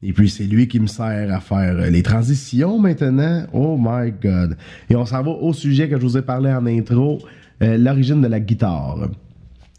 Et 0.02 0.12
puis, 0.12 0.28
c'est 0.30 0.44
lui 0.44 0.68
qui 0.68 0.78
me 0.78 0.86
sert 0.86 1.32
à 1.34 1.40
faire 1.40 1.76
euh, 1.76 1.90
les 1.90 2.02
transitions 2.02 2.78
maintenant. 2.78 3.46
Oh 3.52 3.76
my 3.80 4.12
God. 4.22 4.56
Et 4.88 4.96
on 4.96 5.04
s'en 5.04 5.22
va 5.22 5.30
au 5.30 5.52
sujet 5.52 5.88
que 5.88 5.96
je 5.96 6.02
vous 6.02 6.16
ai 6.16 6.22
parlé 6.22 6.50
en 6.52 6.64
intro, 6.66 7.18
euh, 7.62 7.76
l'origine 7.76 8.20
de 8.20 8.28
la 8.28 8.38
guitare. 8.40 9.08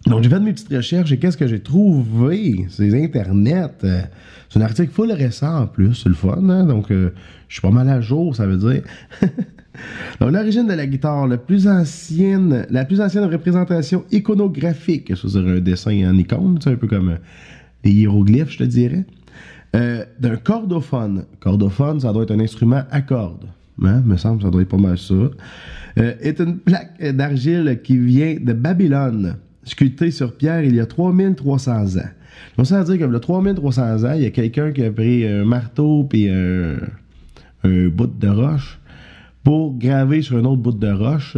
Donc, 0.05 0.23
j'ai 0.23 0.29
fait 0.29 0.39
mes 0.39 0.53
petites 0.53 0.73
recherches 0.73 1.11
et 1.11 1.17
qu'est-ce 1.19 1.37
que 1.37 1.47
j'ai 1.47 1.61
trouvé? 1.61 2.65
C'est 2.69 2.93
Internet. 3.01 3.71
Euh, 3.83 4.01
C'est 4.49 4.59
un 4.59 4.63
article 4.63 4.91
full 4.91 5.11
récent 5.11 5.61
en 5.63 5.67
plus, 5.67 5.93
c'est 5.95 6.09
le 6.09 6.15
fun. 6.15 6.49
hein? 6.49 6.65
Donc, 6.65 6.91
euh, 6.91 7.13
je 7.47 7.53
suis 7.55 7.61
pas 7.61 7.71
mal 7.71 7.87
à 7.89 8.01
jour, 8.01 8.35
ça 8.35 8.45
veut 8.45 8.57
dire. 8.57 8.81
L'origine 10.21 10.67
de 10.67 10.73
la 10.73 10.87
guitare, 10.87 11.27
la 11.27 11.37
plus 11.37 11.67
ancienne, 11.67 12.65
la 12.69 12.85
plus 12.85 13.01
ancienne 13.01 13.25
représentation 13.25 14.03
iconographique, 14.11 15.13
c'est-à-dire 15.15 15.55
un 15.55 15.59
dessin 15.59 16.09
en 16.09 16.17
icône, 16.17 16.59
c'est 16.61 16.71
un 16.71 16.75
peu 16.75 16.87
comme 16.87 17.09
euh, 17.09 17.17
des 17.83 17.91
hiéroglyphes, 17.91 18.51
je 18.51 18.57
te 18.59 18.63
dirais, 18.63 19.05
euh, 19.75 20.03
d'un 20.19 20.37
cordophone. 20.37 21.25
Cordophone, 21.39 21.99
ça 21.99 22.11
doit 22.11 22.23
être 22.23 22.31
un 22.31 22.39
instrument 22.39 22.83
à 22.91 23.01
cordes. 23.01 23.45
Hein, 23.81 24.01
me 24.05 24.17
semble 24.17 24.41
ça 24.41 24.49
doit 24.49 24.61
être 24.61 24.69
pas 24.69 24.77
mal 24.77 24.97
ça. 24.97 25.13
Euh, 25.13 26.13
est 26.19 26.39
une 26.39 26.57
plaque 26.57 27.01
d'argile 27.15 27.79
qui 27.83 27.97
vient 27.97 28.35
de 28.39 28.53
Babylone, 28.53 29.37
sculptée 29.63 30.11
sur 30.11 30.35
pierre 30.35 30.63
il 30.63 30.75
y 30.75 30.79
a 30.79 30.85
3300 30.85 31.97
ans. 31.97 32.09
Donc, 32.57 32.67
ça 32.67 32.83
veut 32.83 32.95
dire 32.95 33.07
que 33.07 33.11
le 33.11 33.19
3300 33.19 34.03
ans, 34.03 34.13
il 34.15 34.23
y 34.23 34.25
a 34.25 34.31
quelqu'un 34.31 34.71
qui 34.71 34.83
a 34.83 34.91
pris 34.91 35.25
un 35.25 35.45
marteau 35.45 36.03
puis 36.03 36.29
un 36.29 36.77
bout 37.63 38.07
de 38.07 38.27
roche 38.27 38.78
pour 39.49 39.75
graver 39.79 40.21
sur 40.21 40.37
un 40.37 40.45
autre 40.45 40.61
bout 40.61 40.77
de 40.77 40.91
roche 40.91 41.35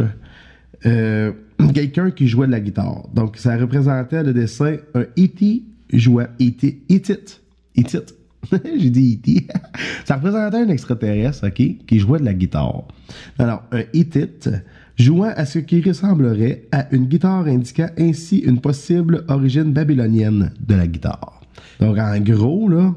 euh, 0.84 1.32
quelqu'un 1.74 2.10
qui 2.10 2.28
jouait 2.28 2.46
de 2.46 2.52
la 2.52 2.60
guitare. 2.60 3.08
Donc, 3.14 3.38
ça 3.38 3.56
représentait 3.56 4.22
le 4.22 4.34
dessin 4.34 4.76
un 4.92 5.06
E.T. 5.18 5.62
jouait 5.94 6.28
E.T. 6.38 6.82
Hittite. 6.90 7.40
Hittite. 7.74 8.14
J'ai 8.52 8.90
dit 8.90 9.14
E.T. 9.14 9.46
ça 10.04 10.16
représentait 10.16 10.58
un 10.58 10.68
extraterrestre, 10.68 11.46
OK, 11.46 11.86
qui 11.86 11.98
jouait 11.98 12.18
de 12.18 12.26
la 12.26 12.34
guitare. 12.34 12.82
Alors, 13.38 13.62
un 13.72 13.84
Hittite 13.94 14.50
jouant 14.98 15.32
à 15.34 15.46
ce 15.46 15.60
qui 15.60 15.80
ressemblerait 15.80 16.66
à 16.70 16.94
une 16.94 17.06
guitare 17.06 17.46
indiquant 17.46 17.88
ainsi 17.98 18.40
une 18.40 18.60
possible 18.60 19.24
origine 19.28 19.72
babylonienne 19.72 20.52
de 20.60 20.74
la 20.74 20.86
guitare. 20.86 21.40
Donc, 21.80 21.96
en 21.96 22.20
gros, 22.20 22.68
là, 22.68 22.94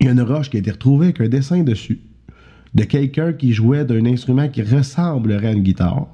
il 0.00 0.06
y 0.06 0.08
a 0.08 0.12
une 0.12 0.22
roche 0.22 0.48
qui 0.48 0.56
a 0.56 0.60
été 0.60 0.70
retrouvée 0.70 1.08
avec 1.08 1.20
un 1.20 1.28
dessin 1.28 1.62
dessus 1.64 2.00
de 2.74 2.84
quelqu'un 2.84 3.32
qui 3.32 3.52
jouait 3.52 3.84
d'un 3.84 4.06
instrument 4.06 4.48
qui 4.48 4.62
ressemblerait 4.62 5.48
à 5.48 5.52
une 5.52 5.62
guitare. 5.62 6.06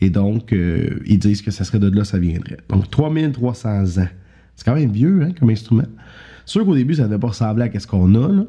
Et 0.00 0.10
donc, 0.10 0.52
euh, 0.52 1.00
ils 1.06 1.18
disent 1.18 1.42
que 1.42 1.50
ça 1.50 1.64
serait 1.64 1.78
de 1.78 1.88
là 1.88 2.04
ça 2.04 2.18
viendrait. 2.18 2.58
Donc, 2.68 2.90
3300 2.90 3.98
ans. 4.00 4.08
C'est 4.56 4.64
quand 4.64 4.74
même 4.74 4.90
vieux, 4.90 5.22
hein, 5.22 5.30
comme 5.38 5.50
instrument. 5.50 5.84
Sûr 6.44 6.64
qu'au 6.64 6.74
début, 6.74 6.94
ça 6.94 7.04
devait 7.04 7.18
pas 7.18 7.28
ressembler 7.28 7.70
à 7.72 7.78
ce 7.78 7.86
qu'on 7.86 8.14
a, 8.14 8.28
là, 8.28 8.44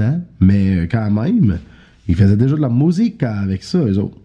hein, 0.00 0.20
mais 0.40 0.76
euh, 0.76 0.86
quand 0.90 1.10
même, 1.10 1.58
ils 2.08 2.14
faisaient 2.14 2.36
déjà 2.36 2.56
de 2.56 2.60
la 2.60 2.68
musique 2.68 3.22
avec 3.22 3.62
ça, 3.62 3.78
eux 3.78 3.98
autres. 3.98 4.18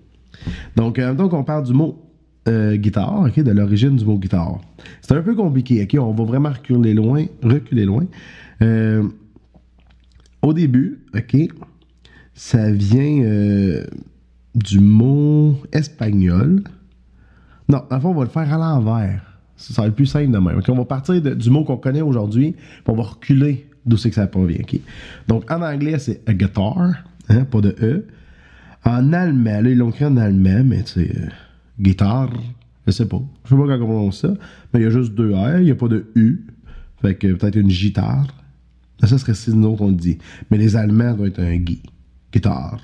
Donc, 0.76 1.00
euh, 1.00 1.14
donc 1.14 1.34
on 1.34 1.44
parle 1.44 1.66
du 1.66 1.74
mot 1.74 2.02
euh, 2.48 2.76
guitare, 2.76 3.26
ok, 3.28 3.40
de 3.42 3.52
l'origine 3.52 3.96
du 3.96 4.06
mot 4.06 4.18
guitare. 4.18 4.60
C'est 5.02 5.16
un 5.16 5.22
peu 5.22 5.36
compliqué, 5.36 5.84
ok, 5.84 6.02
on 6.02 6.12
va 6.12 6.24
vraiment 6.24 6.50
reculer 6.50 6.94
loin, 6.94 7.26
reculer 7.44 7.86
loin. 7.86 8.06
Euh, 8.62 9.04
au 10.42 10.54
début, 10.54 11.02
ok, 11.16 11.38
ça 12.34 12.72
vient 12.72 13.24
euh, 13.24 13.86
du 14.56 14.80
mot 14.80 15.58
espagnol. 15.72 16.64
Non, 17.70 17.84
en 17.90 18.00
fait, 18.00 18.08
on 18.08 18.14
va 18.14 18.24
le 18.24 18.30
faire 18.30 18.54
à 18.54 18.58
l'envers. 18.58 19.22
Ça 19.56 19.82
va 19.82 19.88
être 19.88 19.96
plus 19.96 20.08
simple 20.08 20.32
de 20.32 20.40
même. 20.40 20.60
On 20.68 20.76
va 20.76 20.86
partir 20.86 21.22
du 21.22 21.50
mot 21.50 21.64
qu'on 21.64 21.78
connaît 21.78 22.02
aujourd'hui, 22.02 22.54
puis 22.54 22.84
on 22.88 22.96
va 22.96 23.04
reculer 23.04 23.68
d'où 23.86 23.98
c'est 23.98 24.10
que 24.10 24.16
ça 24.16 24.28
provient. 24.28 24.64
Donc, 25.28 25.50
en 25.52 25.62
anglais, 25.62 26.00
c'est 26.00 26.28
a 26.28 26.34
guitar, 26.34 27.04
hein, 27.30 27.46
pas 27.46 27.62
de 27.62 27.76
E. 27.82 28.08
En 28.84 29.14
allemand, 29.14 29.62
là, 29.62 29.70
ils 29.70 29.78
l'ont 29.78 29.90
écrit 29.90 30.06
en 30.06 30.18
allemand, 30.18 30.64
mais 30.66 30.84
tu 30.84 30.94
sais, 30.94 31.12
euh, 31.16 31.28
guitare, 31.80 32.32
je 32.88 32.92
sais 32.92 33.06
pas. 33.06 33.22
Je 33.46 33.50
sais 33.50 33.56
pas 33.56 33.68
comment 33.68 33.84
on 33.84 33.88
prononce 33.88 34.22
ça. 34.22 34.34
Mais 34.74 34.80
il 34.80 34.84
y 34.84 34.86
a 34.86 34.90
juste 34.90 35.14
deux 35.14 35.34
R, 35.34 35.60
il 35.60 35.66
n'y 35.66 35.72
a 35.72 35.76
pas 35.76 35.88
de 35.88 36.08
U. 36.16 36.48
Fait 37.02 37.16
que 37.16 37.34
peut-être 37.34 37.56
une 37.56 37.68
guitare. 37.68 38.28
Ça 39.04 39.18
serait 39.18 39.34
si 39.34 39.52
nous 39.52 39.76
on 39.80 39.88
le 39.88 39.94
dit. 39.94 40.18
Mais 40.50 40.58
les 40.58 40.76
Allemands 40.76 41.14
doivent 41.14 41.30
être 41.30 41.40
un 41.40 41.58
gui. 41.58 41.82
Guitare. 42.32 42.80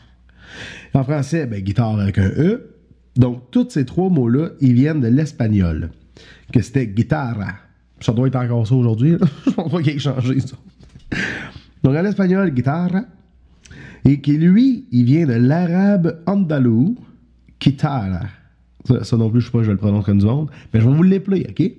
En 0.94 1.04
français, 1.04 1.46
ben, 1.46 1.62
guitare 1.62 2.00
avec 2.00 2.18
un 2.18 2.30
E. 2.30 2.74
Donc, 3.16 3.52
tous 3.52 3.70
ces 3.70 3.86
trois 3.86 4.10
mots-là, 4.10 4.50
ils 4.62 4.74
viennent 4.74 5.02
de 5.02 5.08
l'espagnol. 5.08 5.90
Que 6.52 6.62
c'était 6.62 6.88
guitarra. 6.88 7.54
Ça 8.00 8.14
doit 8.14 8.28
être 8.28 8.36
encore 8.36 8.68
ça 8.68 8.76
aujourd'hui. 8.76 9.18
Je 9.46 9.52
pense 9.52 9.72
pas 9.72 9.82
qu'il 9.82 9.96
ait 9.96 10.00
changé 10.00 10.40
ça. 10.40 10.56
Donc, 11.84 11.96
en 11.96 12.06
espagnol, 12.06 12.52
guitarra. 12.52 13.04
Et 14.06 14.22
qui, 14.22 14.38
lui, 14.38 14.86
il 14.92 15.04
vient 15.06 15.26
de 15.26 15.34
l'arabe 15.34 16.22
andalou, 16.26 16.96
guitarra. 17.60 18.28
Ça, 19.04 19.18
non 19.18 19.30
plus, 19.30 19.42
je 19.42 19.48
sais 19.48 19.52
pas, 19.52 19.64
je 19.64 19.72
le 19.72 19.78
prononce 19.78 20.06
comme 20.06 20.20
du 20.20 20.26
monde. 20.26 20.50
Mais 20.74 20.80
je 20.80 20.88
vais 20.88 20.96
vous 20.96 21.04
l'épeler, 21.04 21.46
OK? 21.50 21.72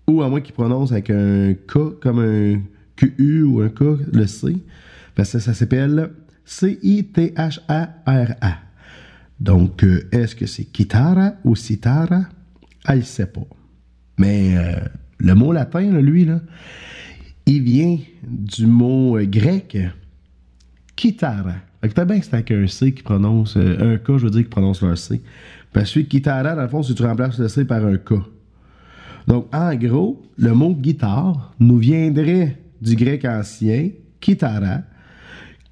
Ou 0.08 0.20
à 0.20 0.28
moins 0.28 0.40
qu'il 0.40 0.52
prononce 0.52 0.90
avec 0.90 1.10
un 1.10 1.54
K 1.54 2.00
comme 2.00 2.18
un 2.18 2.60
QU 2.96 3.44
ou 3.44 3.60
un 3.60 3.68
K, 3.68 3.82
le 4.12 4.26
C. 4.26 4.56
Parce 5.14 5.30
que 5.30 5.38
ça 5.38 5.54
s'appelle 5.54 6.10
C-I-T-H-A-R-A. 6.44 6.98
Donc, 9.38 9.84
euh, 9.84 10.08
est-ce 10.10 10.34
que 10.34 10.46
c'est 10.46 10.64
kitara 10.64 11.34
ou 11.44 11.54
citara? 11.54 12.22
Elle 12.88 12.98
ne 12.98 13.04
sait 13.04 13.26
pas. 13.26 13.46
Mais 14.18 14.56
euh, 14.56 14.80
le 15.18 15.34
mot 15.36 15.52
latin, 15.52 16.00
lui, 16.00 16.26
il 17.46 17.62
vient 17.62 17.96
du 18.24 18.66
mot 18.66 19.16
euh, 19.16 19.24
grec 19.24 19.78
kitara. 20.96 21.54
Fait 21.80 21.90
que 21.90 21.94
t'as 21.94 22.04
bien 22.04 22.18
que 22.18 22.24
c'est 22.24 22.34
avec 22.34 22.50
un 22.50 22.66
C 22.66 22.92
qui 22.92 23.04
prononce, 23.04 23.56
un 23.56 23.98
K, 23.98 24.16
je 24.16 24.24
veux 24.24 24.30
dire, 24.30 24.42
qui 24.42 24.48
prononce 24.48 24.82
leur 24.82 24.98
C. 24.98 25.22
Parce 25.72 25.86
que 25.86 25.90
celui 25.92 26.06
kitara, 26.06 26.54
dans 26.54 26.62
le 26.62 26.68
fond, 26.68 26.82
c'est 26.82 26.94
tu 26.94 27.02
remplaces 27.02 27.38
le 27.38 27.48
C 27.48 27.64
par 27.64 27.84
un 27.84 27.96
K. 27.96 28.14
Donc, 29.26 29.46
en 29.54 29.74
gros, 29.76 30.22
le 30.36 30.52
mot 30.52 30.74
guitare 30.74 31.54
nous 31.60 31.78
viendrait 31.78 32.56
du 32.80 32.96
grec 32.96 33.24
ancien, 33.24 33.90
kitara, 34.20 34.80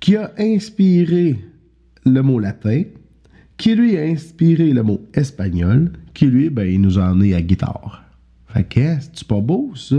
qui 0.00 0.16
a 0.16 0.32
inspiré 0.38 1.38
le 2.04 2.22
mot 2.22 2.38
latin, 2.38 2.82
qui 3.56 3.74
lui 3.74 3.96
a 3.98 4.02
inspiré 4.02 4.72
le 4.72 4.82
mot 4.82 5.00
espagnol, 5.14 5.92
qui 6.14 6.26
lui, 6.26 6.50
ben, 6.50 6.68
il 6.68 6.80
nous 6.80 6.98
en 6.98 7.20
est 7.20 7.34
à 7.34 7.42
guitare. 7.42 8.04
Fait 8.46 8.64
que, 8.64 8.96
c'est 9.12 9.26
pas 9.26 9.40
beau, 9.40 9.72
ça? 9.74 9.96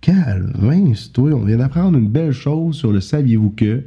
Calvin, 0.00 0.92
toi, 1.12 1.32
on 1.32 1.44
vient 1.44 1.56
d'apprendre 1.56 1.98
une 1.98 2.08
belle 2.08 2.32
chose 2.32 2.76
sur 2.76 2.92
le 2.92 3.00
saviez-vous 3.00 3.50
que, 3.50 3.82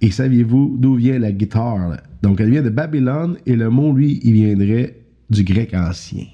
et 0.00 0.10
saviez-vous 0.10 0.76
d'où 0.78 0.94
vient 0.94 1.18
la 1.18 1.32
guitare? 1.32 1.98
Donc, 2.24 2.40
elle 2.40 2.48
vient 2.48 2.62
de 2.62 2.70
Babylone, 2.70 3.36
et 3.44 3.54
le 3.54 3.68
mot, 3.68 3.92
lui, 3.92 4.18
il 4.24 4.32
viendrait 4.32 4.96
du 5.28 5.44
grec 5.44 5.74
ancien. 5.74 6.24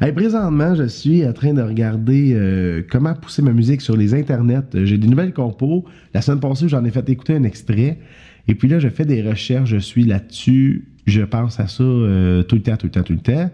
Hey, 0.00 0.12
présentement, 0.14 0.74
je 0.74 0.84
suis 0.84 1.26
en 1.26 1.34
train 1.34 1.52
de 1.52 1.60
regarder 1.60 2.32
euh, 2.32 2.82
comment 2.90 3.12
pousser 3.12 3.42
ma 3.42 3.52
musique 3.52 3.82
sur 3.82 3.94
les 3.94 4.14
internets. 4.14 4.62
J'ai 4.72 4.96
des 4.96 5.06
nouvelles 5.06 5.34
compos. 5.34 5.84
La 6.14 6.22
semaine 6.22 6.40
passée, 6.40 6.66
j'en 6.66 6.82
ai 6.82 6.90
fait 6.90 7.06
écouter 7.10 7.34
un 7.34 7.42
extrait. 7.42 7.98
Et 8.48 8.54
puis 8.54 8.68
là, 8.68 8.78
je 8.78 8.88
fais 8.88 9.04
des 9.04 9.20
recherches. 9.20 9.68
Je 9.68 9.76
suis 9.76 10.04
là-dessus. 10.04 10.88
Je 11.06 11.20
pense 11.20 11.60
à 11.60 11.66
ça 11.66 11.82
euh, 11.82 12.42
tout 12.42 12.56
le 12.56 12.62
temps, 12.62 12.78
tout 12.78 12.86
le 12.86 12.90
temps, 12.90 13.02
tout 13.02 13.12
le 13.12 13.18
temps. 13.18 13.50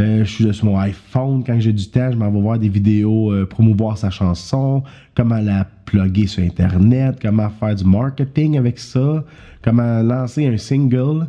Euh, 0.00 0.24
je 0.24 0.30
suis 0.30 0.54
sur 0.54 0.66
mon 0.66 0.78
iPhone. 0.78 1.42
Quand 1.44 1.58
j'ai 1.58 1.72
du 1.72 1.88
temps, 1.90 2.10
je 2.12 2.16
m'en 2.16 2.30
vais 2.30 2.40
voir 2.40 2.58
des 2.58 2.68
vidéos, 2.68 3.32
euh, 3.32 3.46
promouvoir 3.46 3.98
sa 3.98 4.10
chanson, 4.10 4.84
comment 5.14 5.40
la 5.40 5.66
plugger 5.84 6.26
sur 6.28 6.42
Internet, 6.42 7.18
comment 7.20 7.50
faire 7.50 7.74
du 7.74 7.84
marketing 7.84 8.58
avec 8.58 8.78
ça, 8.78 9.24
comment 9.62 10.02
lancer 10.02 10.46
un 10.46 10.56
single. 10.56 11.26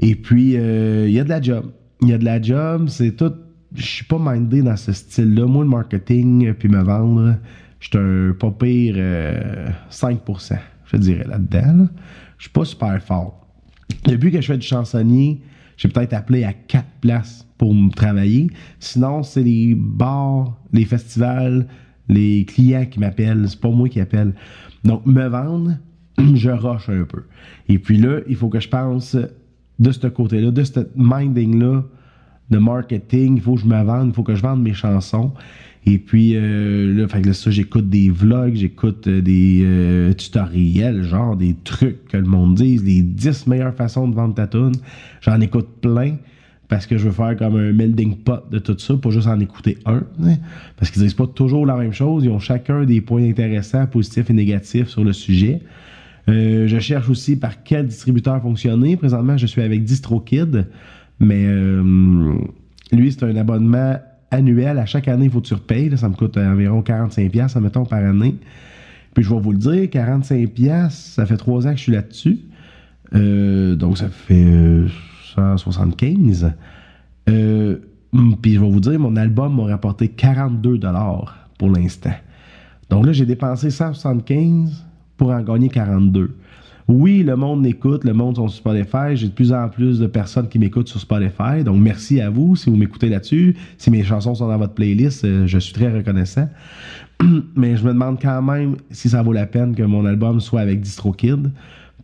Et 0.00 0.16
puis, 0.16 0.56
euh, 0.56 1.06
il 1.06 1.14
y 1.14 1.20
a 1.20 1.24
de 1.24 1.28
la 1.28 1.40
job. 1.40 1.70
Il 2.00 2.08
y 2.08 2.12
a 2.12 2.18
de 2.18 2.24
la 2.24 2.42
job. 2.42 2.88
C'est 2.88 3.12
tout. 3.12 3.32
Je 3.74 3.84
suis 3.84 4.04
pas 4.04 4.18
mindé 4.18 4.62
dans 4.62 4.76
ce 4.76 4.92
style-là. 4.92 5.46
Moi, 5.46 5.64
le 5.64 5.70
marketing, 5.70 6.52
puis 6.54 6.68
me 6.68 6.82
vendre, 6.82 7.36
je 7.78 7.88
suis 7.88 7.98
un 7.98 8.32
pas 8.32 8.50
pire 8.50 8.94
euh, 8.98 9.68
5%, 9.90 10.58
je 10.92 10.96
dirais, 10.96 11.24
là-dedans. 11.26 11.84
là. 11.84 11.88
Je 12.38 12.44
suis 12.44 12.52
pas 12.52 12.64
super 12.64 13.00
fort. 13.02 13.46
Depuis 14.04 14.32
que 14.32 14.40
je 14.40 14.46
fais 14.46 14.58
du 14.58 14.66
chansonnier, 14.66 15.40
j'ai 15.82 15.88
peut-être 15.88 16.12
appelé 16.12 16.44
à 16.44 16.52
quatre 16.52 16.92
places 17.00 17.44
pour 17.58 17.74
me 17.74 17.90
travailler. 17.90 18.48
Sinon, 18.78 19.24
c'est 19.24 19.42
les 19.42 19.74
bars, 19.74 20.56
les 20.72 20.84
festivals, 20.84 21.66
les 22.08 22.44
clients 22.44 22.86
qui 22.86 23.00
m'appellent. 23.00 23.46
C'est 23.48 23.60
pas 23.60 23.70
moi 23.70 23.88
qui 23.88 23.98
appelle. 23.98 24.32
Donc, 24.84 25.04
me 25.06 25.26
vendre, 25.26 25.72
je 26.34 26.50
rush 26.50 26.88
un 26.88 27.02
peu. 27.02 27.24
Et 27.68 27.80
puis 27.80 27.98
là, 27.98 28.20
il 28.28 28.36
faut 28.36 28.48
que 28.48 28.60
je 28.60 28.68
pense 28.68 29.16
de 29.80 29.90
ce 29.90 30.06
côté-là, 30.06 30.52
de 30.52 30.62
ce 30.62 30.86
minding-là, 30.94 31.82
de 32.52 32.58
marketing. 32.58 33.36
Il 33.36 33.42
faut 33.42 33.54
que 33.54 33.62
je 33.62 33.66
me 33.66 33.82
vende, 33.82 34.08
il 34.08 34.14
faut 34.14 34.22
que 34.22 34.36
je 34.36 34.42
vende 34.42 34.62
mes 34.62 34.74
chansons. 34.74 35.32
Et 35.84 35.98
puis 35.98 36.36
euh, 36.36 36.94
là, 36.94 37.08
fait 37.08 37.22
que 37.22 37.28
là, 37.28 37.34
ça, 37.34 37.50
j'écoute 37.50 37.88
des 37.88 38.08
vlogs, 38.08 38.54
j'écoute 38.54 39.08
euh, 39.08 39.20
des 39.20 39.62
euh, 39.64 40.12
tutoriels, 40.12 41.02
genre 41.02 41.36
des 41.36 41.56
trucs 41.64 42.06
que 42.06 42.16
le 42.16 42.24
monde 42.24 42.54
dise, 42.54 42.84
les 42.84 43.02
10 43.02 43.48
meilleures 43.48 43.74
façons 43.74 44.06
de 44.06 44.14
vendre 44.14 44.34
ta 44.34 44.46
tune. 44.46 44.72
J'en 45.20 45.40
écoute 45.40 45.68
plein 45.80 46.16
parce 46.68 46.86
que 46.86 46.96
je 46.96 47.08
veux 47.08 47.12
faire 47.12 47.36
comme 47.36 47.56
un 47.56 47.72
melding 47.72 48.16
pot 48.16 48.48
de 48.50 48.60
tout 48.60 48.78
ça, 48.78 48.94
pas 48.94 49.10
juste 49.10 49.26
en 49.26 49.40
écouter 49.40 49.76
un. 49.84 50.04
Parce 50.76 50.90
qu'ils 50.90 51.02
disent 51.02 51.14
pas 51.14 51.26
toujours 51.26 51.66
la 51.66 51.76
même 51.76 51.92
chose, 51.92 52.24
ils 52.24 52.30
ont 52.30 52.38
chacun 52.38 52.84
des 52.84 53.00
points 53.00 53.28
intéressants, 53.28 53.86
positifs 53.86 54.30
et 54.30 54.32
négatifs 54.32 54.88
sur 54.88 55.04
le 55.04 55.12
sujet. 55.12 55.60
Je 56.28 56.78
cherche 56.80 57.10
aussi 57.10 57.36
par 57.36 57.62
quel 57.62 57.88
distributeur 57.88 58.40
fonctionner. 58.40 58.96
Présentement, 58.96 59.36
je 59.36 59.46
suis 59.46 59.60
avec 59.60 59.84
DistroKid, 59.84 60.66
mais 61.22 61.46
euh, 61.46 62.34
lui, 62.90 63.12
c'est 63.12 63.24
un 63.24 63.36
abonnement 63.36 63.96
annuel. 64.32 64.78
À 64.78 64.86
chaque 64.86 65.06
année, 65.08 65.26
il 65.26 65.30
faut 65.30 65.40
que 65.40 65.46
tu 65.46 65.54
repayes. 65.54 65.96
ça 65.96 66.08
me 66.08 66.14
coûte 66.14 66.36
environ 66.36 66.82
45$, 66.82 67.60
mettons, 67.60 67.84
par 67.84 68.04
année. 68.04 68.34
Puis 69.14 69.24
je 69.24 69.30
vais 69.30 69.40
vous 69.40 69.52
le 69.52 69.58
dire, 69.58 69.84
45$, 69.84 70.90
ça 70.90 71.24
fait 71.24 71.36
trois 71.36 71.66
ans 71.66 71.70
que 71.70 71.76
je 71.76 71.82
suis 71.82 71.92
là-dessus. 71.92 72.40
Euh, 73.14 73.76
donc, 73.76 73.98
ça 73.98 74.08
fait 74.08 74.44
euh, 74.44 74.88
175. 75.36 76.52
Euh, 77.28 77.76
hum, 78.12 78.36
puis 78.40 78.54
je 78.54 78.60
vais 78.60 78.70
vous 78.70 78.80
dire, 78.80 78.98
mon 78.98 79.14
album 79.16 79.56
m'a 79.56 79.64
rapporté 79.64 80.08
42$ 80.08 81.26
pour 81.56 81.70
l'instant. 81.70 82.14
Donc 82.90 83.06
là, 83.06 83.12
j'ai 83.12 83.26
dépensé 83.26 83.70
175 83.70 84.84
pour 85.16 85.30
en 85.30 85.40
gagner 85.40 85.68
42. 85.68 86.34
Oui, 86.92 87.22
le 87.22 87.36
monde 87.36 87.62
m'écoute, 87.62 88.04
le 88.04 88.12
monde 88.12 88.36
sont 88.36 88.48
sur 88.48 88.58
Spotify. 88.58 89.16
J'ai 89.16 89.28
de 89.28 89.32
plus 89.32 89.50
en 89.50 89.70
plus 89.70 89.98
de 89.98 90.06
personnes 90.06 90.46
qui 90.46 90.58
m'écoutent 90.58 90.88
sur 90.88 91.00
Spotify. 91.00 91.64
Donc, 91.64 91.80
merci 91.80 92.20
à 92.20 92.28
vous 92.28 92.54
si 92.54 92.68
vous 92.68 92.76
m'écoutez 92.76 93.08
là-dessus. 93.08 93.56
Si 93.78 93.90
mes 93.90 94.04
chansons 94.04 94.34
sont 94.34 94.46
dans 94.46 94.58
votre 94.58 94.74
playlist, 94.74 95.24
euh, 95.24 95.46
je 95.46 95.58
suis 95.58 95.72
très 95.72 95.90
reconnaissant. 95.90 96.50
Mais 97.56 97.76
je 97.76 97.84
me 97.84 97.94
demande 97.94 98.20
quand 98.20 98.42
même 98.42 98.76
si 98.90 99.08
ça 99.08 99.22
vaut 99.22 99.32
la 99.32 99.46
peine 99.46 99.74
que 99.74 99.82
mon 99.82 100.04
album 100.04 100.38
soit 100.40 100.60
avec 100.60 100.82
DistroKid. 100.82 101.50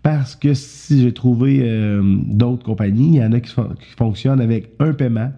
Parce 0.02 0.34
que 0.34 0.54
si 0.54 1.02
j'ai 1.02 1.12
trouvé 1.12 1.60
euh, 1.64 2.02
d'autres 2.26 2.64
compagnies, 2.64 3.16
il 3.16 3.16
y 3.16 3.22
en 3.22 3.32
a 3.32 3.40
qui, 3.40 3.52
fonctionnent 3.94 4.40
avec 4.40 4.72
un 4.80 4.94
paiement. 4.94 5.32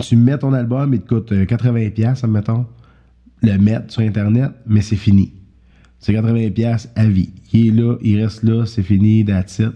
Tu 0.00 0.16
mets 0.16 0.38
ton 0.38 0.54
album, 0.54 0.92
il 0.92 1.02
te 1.02 1.08
coûte 1.08 1.30
80$, 1.30 2.00
euh, 2.00 2.24
admettons, 2.24 2.66
le 3.42 3.56
mettre 3.58 3.92
sur 3.92 4.02
Internet, 4.02 4.50
mais 4.66 4.80
c'est 4.80 4.96
fini. 4.96 5.37
C'est 5.98 6.12
80$ 6.12 6.88
à 6.94 7.06
vie. 7.06 7.30
Il 7.52 7.68
est 7.68 7.70
là, 7.70 7.96
il 8.02 8.22
reste 8.22 8.42
là, 8.42 8.66
c'est 8.66 8.82
fini, 8.82 9.24
that's 9.24 9.58
it. 9.58 9.72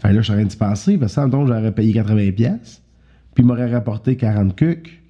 Fait 0.00 0.12
là, 0.12 0.20
je 0.20 0.22
suis 0.22 0.32
en 0.32 0.36
train 0.36 0.44
d'y 0.44 0.56
passer, 0.56 0.98
parce 0.98 1.14
que 1.14 1.20
j'aurais 1.30 1.72
payé 1.72 1.92
80$, 1.92 2.32
puis 3.34 3.42
il 3.42 3.44
m'aurait 3.44 3.70
rapporté 3.70 4.16
40 4.16 4.56
cucs. 4.56 5.02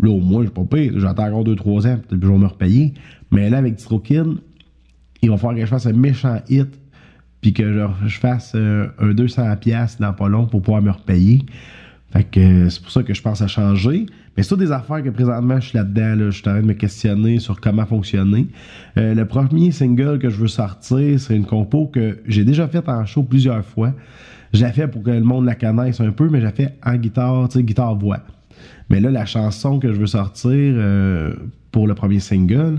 Là, 0.00 0.10
au 0.10 0.20
moins, 0.20 0.42
je 0.42 0.48
suis 0.48 0.54
pas 0.54 0.76
pire. 0.76 0.92
J'attends 0.96 1.26
encore 1.26 1.44
2-3 1.44 1.86
ans, 1.86 1.98
peut-être 1.98 2.20
que 2.20 2.26
je 2.26 2.32
vais 2.32 2.38
me 2.38 2.46
repayer. 2.46 2.94
Mais 3.30 3.50
là, 3.50 3.58
avec 3.58 3.76
DistroKid, 3.76 4.38
il 5.22 5.30
va 5.30 5.36
falloir 5.36 5.54
que 5.54 5.60
je 5.60 5.66
fasse 5.66 5.86
un 5.86 5.92
méchant 5.92 6.40
hit, 6.48 6.68
puis 7.40 7.52
que 7.52 7.86
je, 8.06 8.18
fasse 8.18 8.52
euh, 8.54 8.88
un 8.98 9.12
200$ 9.12 10.00
dans 10.00 10.12
pas 10.14 10.28
long 10.28 10.46
pour 10.46 10.62
pouvoir 10.62 10.82
me 10.82 10.90
repayer. 10.90 11.42
Fait 12.14 12.24
que 12.24 12.40
euh, 12.40 12.70
c'est 12.70 12.80
pour 12.80 12.92
ça 12.92 13.02
que 13.02 13.12
je 13.12 13.20
pense 13.20 13.42
à 13.42 13.48
changer. 13.48 14.06
Mais 14.36 14.42
c'est 14.42 14.56
des 14.56 14.70
affaires 14.72 15.02
que 15.02 15.10
présentement 15.10 15.60
je 15.60 15.68
suis 15.68 15.78
là-dedans. 15.78 16.16
Je 16.26 16.30
suis 16.30 16.48
en 16.48 16.52
train 16.52 16.60
de 16.60 16.66
me 16.66 16.72
questionner 16.74 17.38
sur 17.40 17.60
comment 17.60 17.86
fonctionner. 17.86 18.46
Euh, 18.96 19.14
le 19.14 19.26
premier 19.26 19.72
single 19.72 20.18
que 20.18 20.30
je 20.30 20.36
veux 20.36 20.48
sortir, 20.48 21.18
c'est 21.18 21.36
une 21.36 21.44
compo 21.44 21.86
que 21.86 22.18
j'ai 22.26 22.44
déjà 22.44 22.68
faite 22.68 22.88
en 22.88 23.04
show 23.04 23.24
plusieurs 23.24 23.64
fois. 23.64 23.92
J'ai 24.52 24.68
fait 24.68 24.86
pour 24.86 25.02
que 25.02 25.10
le 25.10 25.22
monde 25.22 25.46
la 25.46 25.56
connaisse 25.56 26.00
un 26.00 26.12
peu, 26.12 26.28
mais 26.28 26.40
j'ai 26.40 26.50
fait 26.50 26.78
en 26.86 26.94
guitare, 26.94 27.48
tu 27.48 27.58
sais, 27.58 27.64
guitare-voix. 27.64 28.20
Mais 28.88 29.00
là, 29.00 29.10
la 29.10 29.26
chanson 29.26 29.80
que 29.80 29.92
je 29.92 29.98
veux 29.98 30.06
sortir 30.06 30.52
euh, 30.52 31.34
pour 31.72 31.88
le 31.88 31.94
premier 31.94 32.20
single, 32.20 32.78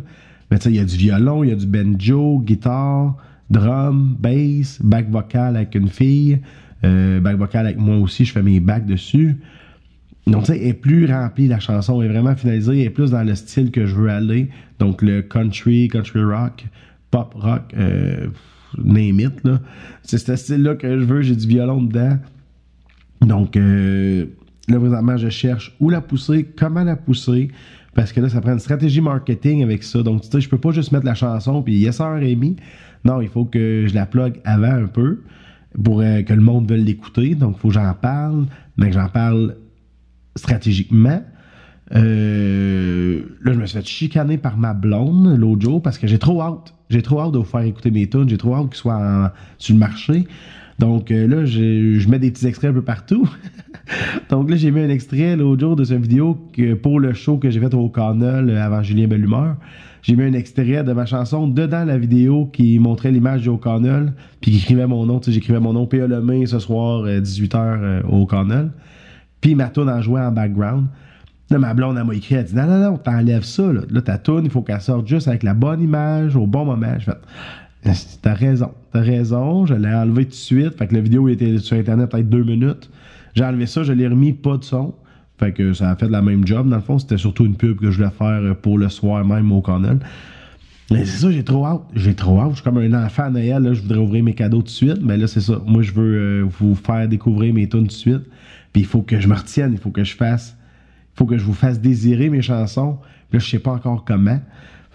mais 0.49 0.57
tu 0.57 0.63
sais, 0.63 0.69
il 0.69 0.75
y 0.77 0.79
a 0.79 0.85
du 0.85 0.95
violon, 0.95 1.43
il 1.43 1.49
y 1.49 1.53
a 1.53 1.55
du 1.55 1.65
banjo, 1.65 2.39
guitare, 2.39 3.17
drum, 3.49 4.15
bass, 4.17 4.79
back 4.81 5.09
vocal 5.09 5.57
avec 5.57 5.75
une 5.75 5.89
fille. 5.89 6.39
Euh, 6.85 7.19
back 7.19 7.37
vocal 7.37 7.65
avec 7.65 7.77
moi 7.77 7.97
aussi, 7.97 8.25
je 8.25 8.31
fais 8.31 8.43
mes 8.43 8.59
backs 8.59 8.85
dessus. 8.85 9.37
Donc, 10.27 10.45
tu 10.45 10.53
sais, 10.53 10.67
est 10.67 10.73
plus 10.73 11.05
remplie, 11.05 11.47
la 11.47 11.59
chanson 11.59 12.01
est 12.01 12.07
vraiment 12.07 12.35
finalisée, 12.35 12.81
elle 12.81 12.87
est 12.87 12.89
plus 12.89 13.11
dans 13.11 13.23
le 13.23 13.35
style 13.35 13.71
que 13.71 13.85
je 13.85 13.95
veux 13.95 14.09
aller. 14.09 14.49
Donc, 14.79 15.01
le 15.01 15.21
country, 15.21 15.87
country 15.87 16.23
rock, 16.23 16.65
pop 17.11 17.33
rock, 17.35 17.73
euh, 17.77 18.27
name 18.83 19.19
it, 19.19 19.43
là. 19.43 19.59
C'est 20.01 20.17
ce 20.17 20.35
style-là 20.35 20.75
que 20.75 20.99
je 20.99 21.05
veux, 21.05 21.21
j'ai 21.21 21.35
du 21.35 21.47
violon 21.47 21.83
dedans. 21.83 22.17
Donc, 23.21 23.55
euh, 23.55 24.25
là, 24.67 24.79
présentement, 24.79 25.17
je 25.17 25.29
cherche 25.29 25.75
où 25.79 25.89
la 25.89 26.01
pousser, 26.01 26.43
comment 26.57 26.83
la 26.83 26.95
pousser, 26.95 27.49
parce 27.93 28.11
que 28.11 28.19
là, 28.19 28.27
ça 28.27 28.41
prend 28.41 28.53
une 28.53 28.59
stratégie 28.59 29.01
marketing 29.01 29.63
avec 29.63 29.83
ça. 29.83 30.01
Donc, 30.01 30.23
tu 30.23 30.29
sais, 30.29 30.41
je 30.41 30.49
peux 30.49 30.57
pas 30.57 30.71
juste 30.71 30.91
mettre 30.91 31.05
la 31.05 31.15
chanson, 31.15 31.61
puis 31.61 31.75
yes, 31.77 31.97
sir, 31.97 32.13
Rémi. 32.19 32.57
Non, 33.05 33.21
il 33.21 33.29
faut 33.29 33.45
que 33.45 33.85
je 33.87 33.93
la 33.93 34.07
plug 34.07 34.41
avant 34.43 34.71
un 34.71 34.87
peu 34.87 35.19
pour 35.83 36.01
euh, 36.01 36.21
que 36.21 36.33
le 36.33 36.41
monde 36.41 36.69
veuille 36.69 36.83
l'écouter. 36.83 37.35
Donc, 37.35 37.55
il 37.57 37.59
faut 37.59 37.67
que 37.69 37.73
j'en 37.73 37.93
parle, 37.93 38.45
mais 38.77 38.87
que 38.87 38.93
j'en 38.93 39.09
parle 39.09 39.55
stratégiquement. 40.35 41.21
Euh, 41.93 43.21
là, 43.41 43.53
je 43.53 43.59
me 43.59 43.65
suis 43.65 43.77
fait 43.77 43.85
chicaner 43.85 44.37
par 44.37 44.57
ma 44.57 44.73
blonde 44.73 45.37
l'autre 45.37 45.61
jour 45.61 45.81
parce 45.81 45.97
que 45.97 46.07
j'ai 46.07 46.19
trop 46.19 46.41
hâte. 46.41 46.73
J'ai 46.89 47.01
trop 47.01 47.21
hâte 47.21 47.31
de 47.31 47.37
vous 47.37 47.45
faire 47.45 47.61
écouter 47.61 47.91
mes 47.91 48.07
tunes. 48.09 48.29
J'ai 48.29 48.37
trop 48.37 48.55
hâte 48.55 48.69
qu'ils 48.69 48.77
soient 48.77 49.33
sur 49.57 49.73
le 49.73 49.79
marché. 49.79 50.27
Donc 50.79 51.11
euh, 51.11 51.27
là, 51.27 51.45
je 51.45 52.09
mets 52.09 52.19
des 52.19 52.31
petits 52.31 52.47
extraits 52.47 52.71
un 52.71 52.73
peu 52.73 52.81
partout. 52.81 53.29
Donc 54.29 54.49
là, 54.49 54.55
j'ai 54.55 54.71
mis 54.71 54.81
un 54.81 54.89
extrait 54.89 55.35
l'autre 55.35 55.61
jour 55.61 55.75
de 55.75 55.83
cette 55.83 56.01
vidéo 56.01 56.37
pour 56.81 56.99
le 56.99 57.13
show 57.13 57.37
que 57.37 57.49
j'ai 57.49 57.59
fait 57.59 57.73
au 57.73 57.89
Canal 57.89 58.49
avant 58.57 58.81
Julien 58.81 59.07
Bellumeur 59.07 59.57
j'ai 60.05 60.15
mis 60.15 60.23
un 60.23 60.33
extrait 60.33 60.83
de 60.83 60.93
ma 60.93 61.07
chanson 61.07 61.47
dedans 61.47 61.83
la 61.83 61.97
vidéo 61.97 62.45
qui 62.53 62.77
montrait 62.77 63.09
l'image 63.09 63.41
du 63.41 63.49
O'Connell, 63.49 64.13
puis 64.39 64.51
qui 64.51 64.57
écrivait 64.57 64.85
mon 64.85 65.03
nom. 65.07 65.19
J'écrivais 65.25 65.59
mon 65.59 65.73
nom 65.73 65.87
P.A. 65.87 66.05
Lemay 66.05 66.45
ce 66.45 66.59
soir, 66.59 67.07
18h 67.07 67.55
euh, 67.55 67.77
euh, 67.81 68.01
au 68.07 68.21
O'Connell. 68.21 68.69
Puis 69.41 69.55
ma 69.55 69.69
tune 69.69 69.89
en 69.89 70.03
jouait 70.03 70.21
en 70.21 70.31
background. 70.31 70.85
Là, 71.49 71.57
ma 71.57 71.73
blonde, 71.73 71.97
elle 71.97 72.05
m'a 72.05 72.13
écrit, 72.13 72.35
elle 72.35 72.43
dit 72.43 72.53
Non, 72.53 72.67
non, 72.67 72.91
non, 72.91 72.97
t'enlèves 72.99 73.45
ça. 73.45 73.73
Là, 73.73 73.81
là 73.89 74.01
ta 74.03 74.19
tune, 74.19 74.41
il 74.43 74.51
faut 74.51 74.61
qu'elle 74.61 74.79
sorte 74.79 75.07
juste 75.07 75.27
avec 75.27 75.41
la 75.41 75.55
bonne 75.55 75.81
image, 75.81 76.35
au 76.35 76.45
bon 76.45 76.65
moment. 76.65 76.97
T'as 78.21 78.33
raison, 78.33 78.71
t'as 78.91 79.01
raison. 79.01 79.65
Je 79.65 79.75
l'ai 79.75 79.93
enlevé 79.93 80.25
tout 80.25 80.31
de 80.31 80.35
suite. 80.35 80.77
Fait 80.77 80.87
que 80.87 80.95
la 80.95 81.01
vidéo 81.01 81.27
était 81.27 81.57
sur 81.59 81.77
Internet 81.77 82.09
peut-être 82.09 82.29
deux 82.29 82.43
minutes. 82.43 82.89
J'ai 83.35 83.43
enlevé 83.43 83.67
ça, 83.67 83.83
je 83.83 83.93
l'ai 83.93 84.07
remis 84.07 84.33
pas 84.33 84.57
de 84.57 84.63
son. 84.63 84.95
Fait 85.37 85.51
que 85.51 85.73
ça 85.73 85.91
a 85.91 85.95
fait 85.95 86.09
la 86.09 86.21
même 86.21 86.47
job. 86.47 86.69
Dans 86.69 86.77
le 86.77 86.81
fond, 86.81 86.97
c'était 86.97 87.17
surtout 87.17 87.45
une 87.45 87.55
pub 87.55 87.79
que 87.79 87.91
je 87.91 87.97
voulais 87.97 88.09
faire 88.09 88.55
pour 88.57 88.79
le 88.79 88.89
soir 88.89 89.23
même 89.23 89.51
au 89.51 89.61
Connell. 89.61 89.99
Mais 90.91 91.05
c'est 91.05 91.17
ça, 91.17 91.31
j'ai 91.31 91.43
trop 91.43 91.65
hâte. 91.65 91.81
J'ai 91.93 92.15
trop 92.15 92.39
hâte. 92.39 92.51
Je 92.51 92.55
suis 92.55 92.63
comme 92.63 92.77
un 92.77 93.05
enfant 93.05 93.23
à 93.23 93.29
Noël. 93.29 93.61
Là, 93.61 93.73
je 93.73 93.81
voudrais 93.81 93.99
ouvrir 93.99 94.23
mes 94.23 94.33
cadeaux 94.33 94.59
tout 94.59 94.63
de 94.63 94.69
suite. 94.69 94.99
Mais 95.01 95.17
là, 95.17 95.27
c'est 95.27 95.41
ça. 95.41 95.61
Moi, 95.65 95.81
je 95.81 95.91
veux 95.91 96.15
euh, 96.17 96.45
vous 96.59 96.75
faire 96.75 97.07
découvrir 97.07 97.53
mes 97.53 97.67
tunes 97.67 97.81
tout 97.81 97.87
de 97.87 97.91
suite. 97.91 98.23
Puis 98.71 98.81
il 98.81 98.85
faut 98.85 99.01
que 99.01 99.19
je 99.19 99.27
me 99.27 99.35
retienne. 99.35 99.73
Il 99.73 99.79
faut 99.79 99.91
que 99.91 100.03
je 100.03 100.15
fasse. 100.15 100.57
Il 101.13 101.17
faut 101.17 101.25
que 101.25 101.37
je 101.37 101.43
vous 101.43 101.53
fasse 101.53 101.79
désirer 101.79 102.29
mes 102.29 102.41
chansons. 102.41 102.97
Là, 103.31 103.39
je 103.39 103.49
sais 103.49 103.59
pas 103.59 103.71
encore 103.71 104.05
comment. 104.05 104.39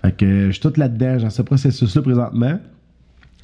Fait 0.03 0.17
que 0.17 0.47
je 0.47 0.53
suis 0.53 0.61
tout 0.61 0.73
là-dedans, 0.77 1.19
dans 1.19 1.31
ce 1.31 1.43
processus-là 1.43 2.03
présentement. 2.03 2.59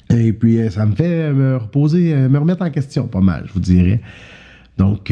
Et 0.09 0.33
puis, 0.33 0.59
euh, 0.59 0.69
ça 0.69 0.85
me 0.85 0.95
fait 0.95 1.33
me 1.33 1.57
reposer, 1.57 2.13
euh, 2.13 2.29
me 2.29 2.37
remettre 2.39 2.63
en 2.63 2.69
question 2.69 3.07
pas 3.07 3.21
mal, 3.21 3.43
je 3.47 3.53
vous 3.53 3.59
dirais. 3.59 4.01
Donc, 4.77 5.11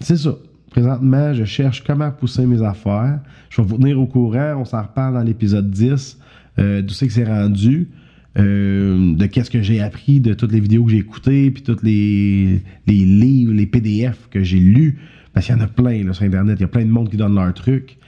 c'est 0.00 0.16
ça. 0.16 0.36
Présentement, 0.72 1.34
je 1.34 1.44
cherche 1.44 1.84
comment 1.84 2.10
pousser 2.10 2.46
mes 2.46 2.62
affaires. 2.62 3.20
Je 3.50 3.60
vais 3.60 3.68
vous 3.68 3.76
tenir 3.76 4.00
au 4.00 4.06
courant. 4.06 4.54
On 4.56 4.64
s'en 4.64 4.82
reparle 4.82 5.14
dans 5.14 5.22
l'épisode 5.22 5.70
10. 5.70 6.18
Euh, 6.58 6.80
d'où 6.80 6.94
c'est 6.94 7.06
que 7.06 7.12
c'est 7.12 7.26
rendu. 7.26 7.90
Euh, 8.38 9.14
de 9.14 9.26
qu'est-ce 9.26 9.50
que 9.50 9.60
j'ai 9.60 9.80
appris, 9.80 10.20
de 10.20 10.32
toutes 10.32 10.52
les 10.52 10.60
vidéos 10.60 10.84
que 10.84 10.92
j'ai 10.92 10.98
écoutées, 10.98 11.50
puis 11.50 11.62
tous 11.62 11.82
les, 11.82 12.62
livres, 12.86 13.52
les 13.52 13.66
PDF 13.66 14.28
que 14.30 14.42
j'ai 14.42 14.58
lus. 14.58 14.98
Parce 15.34 15.46
qu'il 15.46 15.54
y 15.54 15.58
en 15.58 15.62
a 15.62 15.66
plein 15.66 16.10
sur 16.12 16.24
Internet. 16.24 16.58
Il 16.58 16.62
y 16.62 16.64
a 16.64 16.68
plein 16.68 16.84
de 16.86 16.90
monde 16.90 17.10
qui 17.10 17.18
donne 17.18 17.34
leurs 17.34 17.52
trucs. 17.52 17.98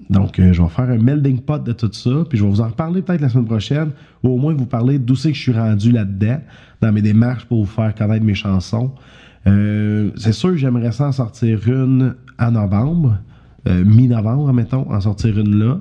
Euh, 0.00 0.14
donc, 0.14 0.34
je 0.36 0.62
vais 0.62 0.68
faire 0.68 0.90
un 0.90 0.98
melding 0.98 1.40
pot 1.40 1.62
de 1.62 1.72
tout 1.72 1.92
ça, 1.92 2.10
puis 2.28 2.38
je 2.38 2.44
vais 2.44 2.50
vous 2.50 2.60
en 2.60 2.68
reparler 2.68 3.02
peut-être 3.02 3.20
la 3.20 3.28
semaine 3.28 3.46
prochaine, 3.46 3.90
ou 4.22 4.30
au 4.30 4.36
moins 4.38 4.54
vous 4.54 4.66
parler 4.66 4.98
d'où 4.98 5.16
c'est 5.16 5.30
que 5.30 5.36
je 5.36 5.42
suis 5.42 5.52
rendu 5.52 5.92
là-dedans, 5.92 6.40
dans 6.80 6.92
mes 6.92 7.02
démarches 7.02 7.44
pour 7.44 7.64
vous 7.64 7.70
faire 7.70 7.94
connaître 7.94 8.24
mes 8.24 8.34
chansons. 8.34 8.92
Euh, 9.46 10.10
c'est 10.16 10.32
sûr, 10.32 10.56
j'aimerais 10.56 10.92
ça 10.92 11.08
en 11.08 11.12
sortir 11.12 11.60
une 11.68 12.14
en 12.38 12.50
novembre, 12.52 13.18
euh, 13.68 13.84
mi-novembre, 13.84 14.52
mettons, 14.52 14.90
en 14.90 15.00
sortir 15.00 15.38
une 15.38 15.58
là. 15.58 15.80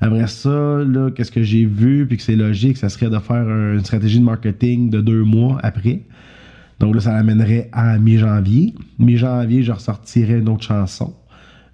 Après 0.00 0.26
ça, 0.26 0.50
là, 0.50 1.10
qu'est-ce 1.10 1.30
que 1.30 1.44
j'ai 1.44 1.64
vu, 1.64 2.06
puis 2.06 2.16
que 2.16 2.22
c'est 2.24 2.36
logique, 2.36 2.76
ça 2.76 2.88
serait 2.88 3.10
de 3.10 3.18
faire 3.18 3.48
une 3.48 3.84
stratégie 3.84 4.18
de 4.18 4.24
marketing 4.24 4.90
de 4.90 5.00
deux 5.00 5.22
mois 5.22 5.58
après. 5.62 6.02
Donc 6.80 6.96
là, 6.96 7.00
ça 7.00 7.12
l'amènerait 7.12 7.68
à 7.72 7.96
mi-janvier. 7.98 8.74
Mi-janvier, 8.98 9.62
je 9.62 9.70
ressortirais 9.70 10.40
une 10.40 10.48
autre 10.48 10.64
chanson 10.64 11.14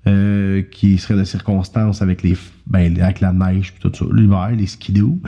euh, 0.09 0.62
qui 0.62 0.97
serait 0.99 1.16
de 1.16 1.25
circonstances 1.25 2.01
avec 2.03 2.23
les 2.23 2.37
ben, 2.66 2.99
avec 3.01 3.21
la 3.21 3.33
neige 3.33 3.73
puis 3.73 3.81
tout 3.81 3.94
ça, 3.94 4.05
l'hiver, 4.12 4.51
les 4.57 4.66
skidoo. 4.66 5.18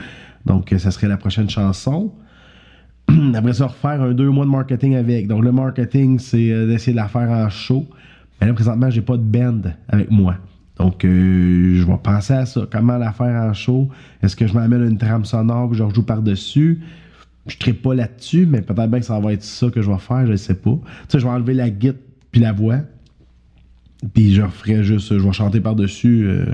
Donc, 0.45 0.73
ça 0.77 0.89
serait 0.91 1.07
la 1.07 1.17
prochaine 1.17 1.49
chanson. 1.49 2.11
Après 3.35 3.53
ça, 3.53 3.67
refaire 3.67 4.01
un 4.01 4.13
deux 4.13 4.29
mois 4.29 4.45
de 4.45 4.49
marketing 4.49 4.95
avec. 4.95 5.27
Donc, 5.27 5.43
le 5.43 5.51
marketing, 5.51 6.17
c'est 6.19 6.51
euh, 6.51 6.67
d'essayer 6.67 6.93
de 6.93 6.97
la 6.97 7.07
faire 7.07 7.29
en 7.29 7.49
show. 7.49 7.87
Mais 8.39 8.47
là, 8.47 8.53
présentement, 8.53 8.89
j'ai 8.89 9.01
pas 9.01 9.17
de 9.17 9.23
band 9.23 9.61
avec 9.87 10.09
moi. 10.09 10.35
Donc, 10.77 11.05
euh, 11.05 11.75
je 11.75 11.85
vais 11.85 11.97
penser 12.01 12.33
à 12.33 12.45
ça. 12.47 12.61
Comment 12.71 12.97
la 12.97 13.11
faire 13.11 13.43
en 13.43 13.53
show? 13.53 13.89
Est-ce 14.23 14.35
que 14.35 14.47
je 14.47 14.53
m'amène 14.53 14.83
une 14.83 14.97
trame 14.97 15.25
sonore 15.25 15.69
que 15.69 15.75
je 15.75 15.83
rejoue 15.83 16.03
par-dessus? 16.03 16.81
Je 17.45 17.55
ne 17.67 17.73
pas 17.73 17.93
là-dessus, 17.93 18.47
mais 18.47 18.61
peut-être 18.61 18.89
bien 18.89 18.99
que 18.99 19.05
ça 19.05 19.19
va 19.19 19.33
être 19.33 19.43
ça 19.43 19.69
que 19.69 19.81
je 19.81 19.91
vais 19.91 19.97
faire, 19.97 20.25
je 20.25 20.31
ne 20.31 20.37
sais 20.37 20.55
pas. 20.55 20.71
Tu 20.71 20.79
sais, 21.09 21.19
je 21.19 21.25
vais 21.25 21.31
enlever 21.31 21.53
la 21.53 21.69
guitare 21.69 21.99
puis 22.31 22.41
la 22.41 22.53
voix. 22.53 22.77
Puis 24.13 24.33
je 24.33 24.41
ferai 24.41 24.83
juste, 24.83 25.17
je 25.17 25.23
vais 25.23 25.31
chanter 25.31 25.61
par-dessus. 25.61 26.25
Euh, 26.25 26.45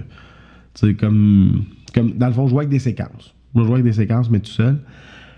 tu 0.74 0.88
sais, 0.88 0.94
comme, 0.96 1.66
comme. 1.94 2.12
Dans 2.14 2.28
le 2.28 2.34
fond, 2.34 2.48
je 2.48 2.52
joue 2.52 2.60
avec 2.60 2.70
des 2.70 2.80
séquences. 2.80 3.34
Je 3.56 3.64
joue 3.64 3.74
avec 3.74 3.86
des 3.86 3.94
séquences, 3.94 4.30
mais 4.30 4.40
tout 4.40 4.52
seul. 4.52 4.80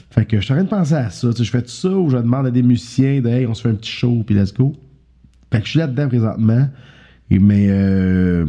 Fait 0.10 0.26
que 0.26 0.38
je 0.38 0.44
suis 0.44 0.54
en 0.54 0.58
train 0.58 0.64
de 0.64 0.70
penser 0.70 0.96
à 0.96 1.10
ça. 1.10 1.30
je 1.38 1.44
fais 1.44 1.62
tout 1.62 1.70
ça 1.70 1.90
ou 1.90 2.10
je 2.10 2.18
demande 2.18 2.48
à 2.48 2.52
des 2.52 2.64
musiciens 2.64 3.22
de 3.22 3.30
Hey, 3.30 3.46
on 3.46 3.54
se 3.54 3.62
fait 3.62 3.70
un 3.70 3.76
petit 3.76 3.92
show 3.92 4.24
puis 4.26 4.36
let's 4.36 4.54
go. 4.54 4.76
Fait 5.52 5.60
que 5.60 5.66
je 5.66 5.72
suis 5.72 5.80
là-dedans 5.80 6.08
présentement. 6.08 6.68
mais 7.30 7.68
euh, 7.70 8.46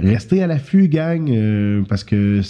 restez 0.00 0.42
à 0.42 0.46
l'affût, 0.46 0.88
gang, 0.88 1.30
euh, 1.30 1.82
parce 1.88 2.04
que 2.04 2.40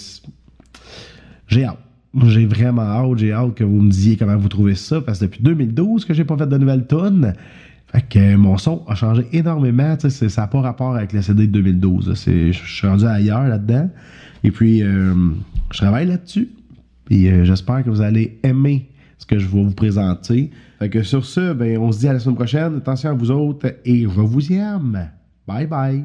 j'ai 1.48 1.64
hâte. 1.64 1.78
J'ai 2.26 2.46
vraiment 2.46 2.82
hâte, 2.82 3.18
j'ai 3.18 3.32
hâte 3.32 3.54
que 3.56 3.64
vous 3.64 3.80
me 3.80 3.90
disiez 3.90 4.16
comment 4.16 4.36
vous 4.36 4.48
trouvez 4.48 4.76
ça, 4.76 5.00
parce 5.00 5.18
que 5.18 5.24
depuis 5.24 5.42
2012 5.42 6.04
que 6.04 6.14
j'ai 6.14 6.24
pas 6.24 6.36
fait 6.36 6.46
de 6.46 6.56
nouvelles 6.56 6.86
tonnes. 6.86 7.34
Que 8.11 8.35
mon 8.37 8.57
son 8.59 8.83
a 8.88 8.94
changé 8.94 9.26
énormément. 9.33 9.96
Ça 9.98 10.42
n'a 10.42 10.46
pas 10.48 10.61
rapport 10.61 10.96
avec 10.96 11.12
le 11.12 11.22
CD 11.22 11.46
de 11.46 11.52
2012. 11.52 12.14
Je 12.26 12.52
suis 12.52 12.87
rendu 12.87 13.07
ailleurs 13.07 13.46
là-dedans. 13.46 13.88
Et 14.42 14.50
puis, 14.50 14.83
euh, 14.83 15.14
je 15.72 15.78
travaille 15.78 16.07
là-dessus. 16.07 16.50
Puis 17.04 17.28
euh, 17.28 17.44
j'espère 17.44 17.85
que 17.85 17.90
vous 17.90 18.00
allez 18.00 18.38
aimer 18.42 18.88
ce 19.18 19.26
que 19.26 19.38
je 19.38 19.46
vais 19.46 19.62
vous 19.62 19.74
présenter. 19.74 20.50
Fait 20.78 20.90
que 20.90 21.02
sur 21.02 21.24
ce, 21.24 21.52
ben, 21.52 21.78
on 21.78 21.92
se 21.92 22.00
dit 22.00 22.09
à 22.09 22.12
la 22.12 22.20
semaine 22.20 22.37
prochaine. 22.37 22.76
Attention 22.76 23.11
à 23.11 23.14
vous 23.14 23.30
autres 23.30 23.74
et 23.85 24.02
je 24.02 24.07
vous 24.09 24.52
aime. 24.52 25.11
Bye 25.46 25.66
bye. 25.66 26.04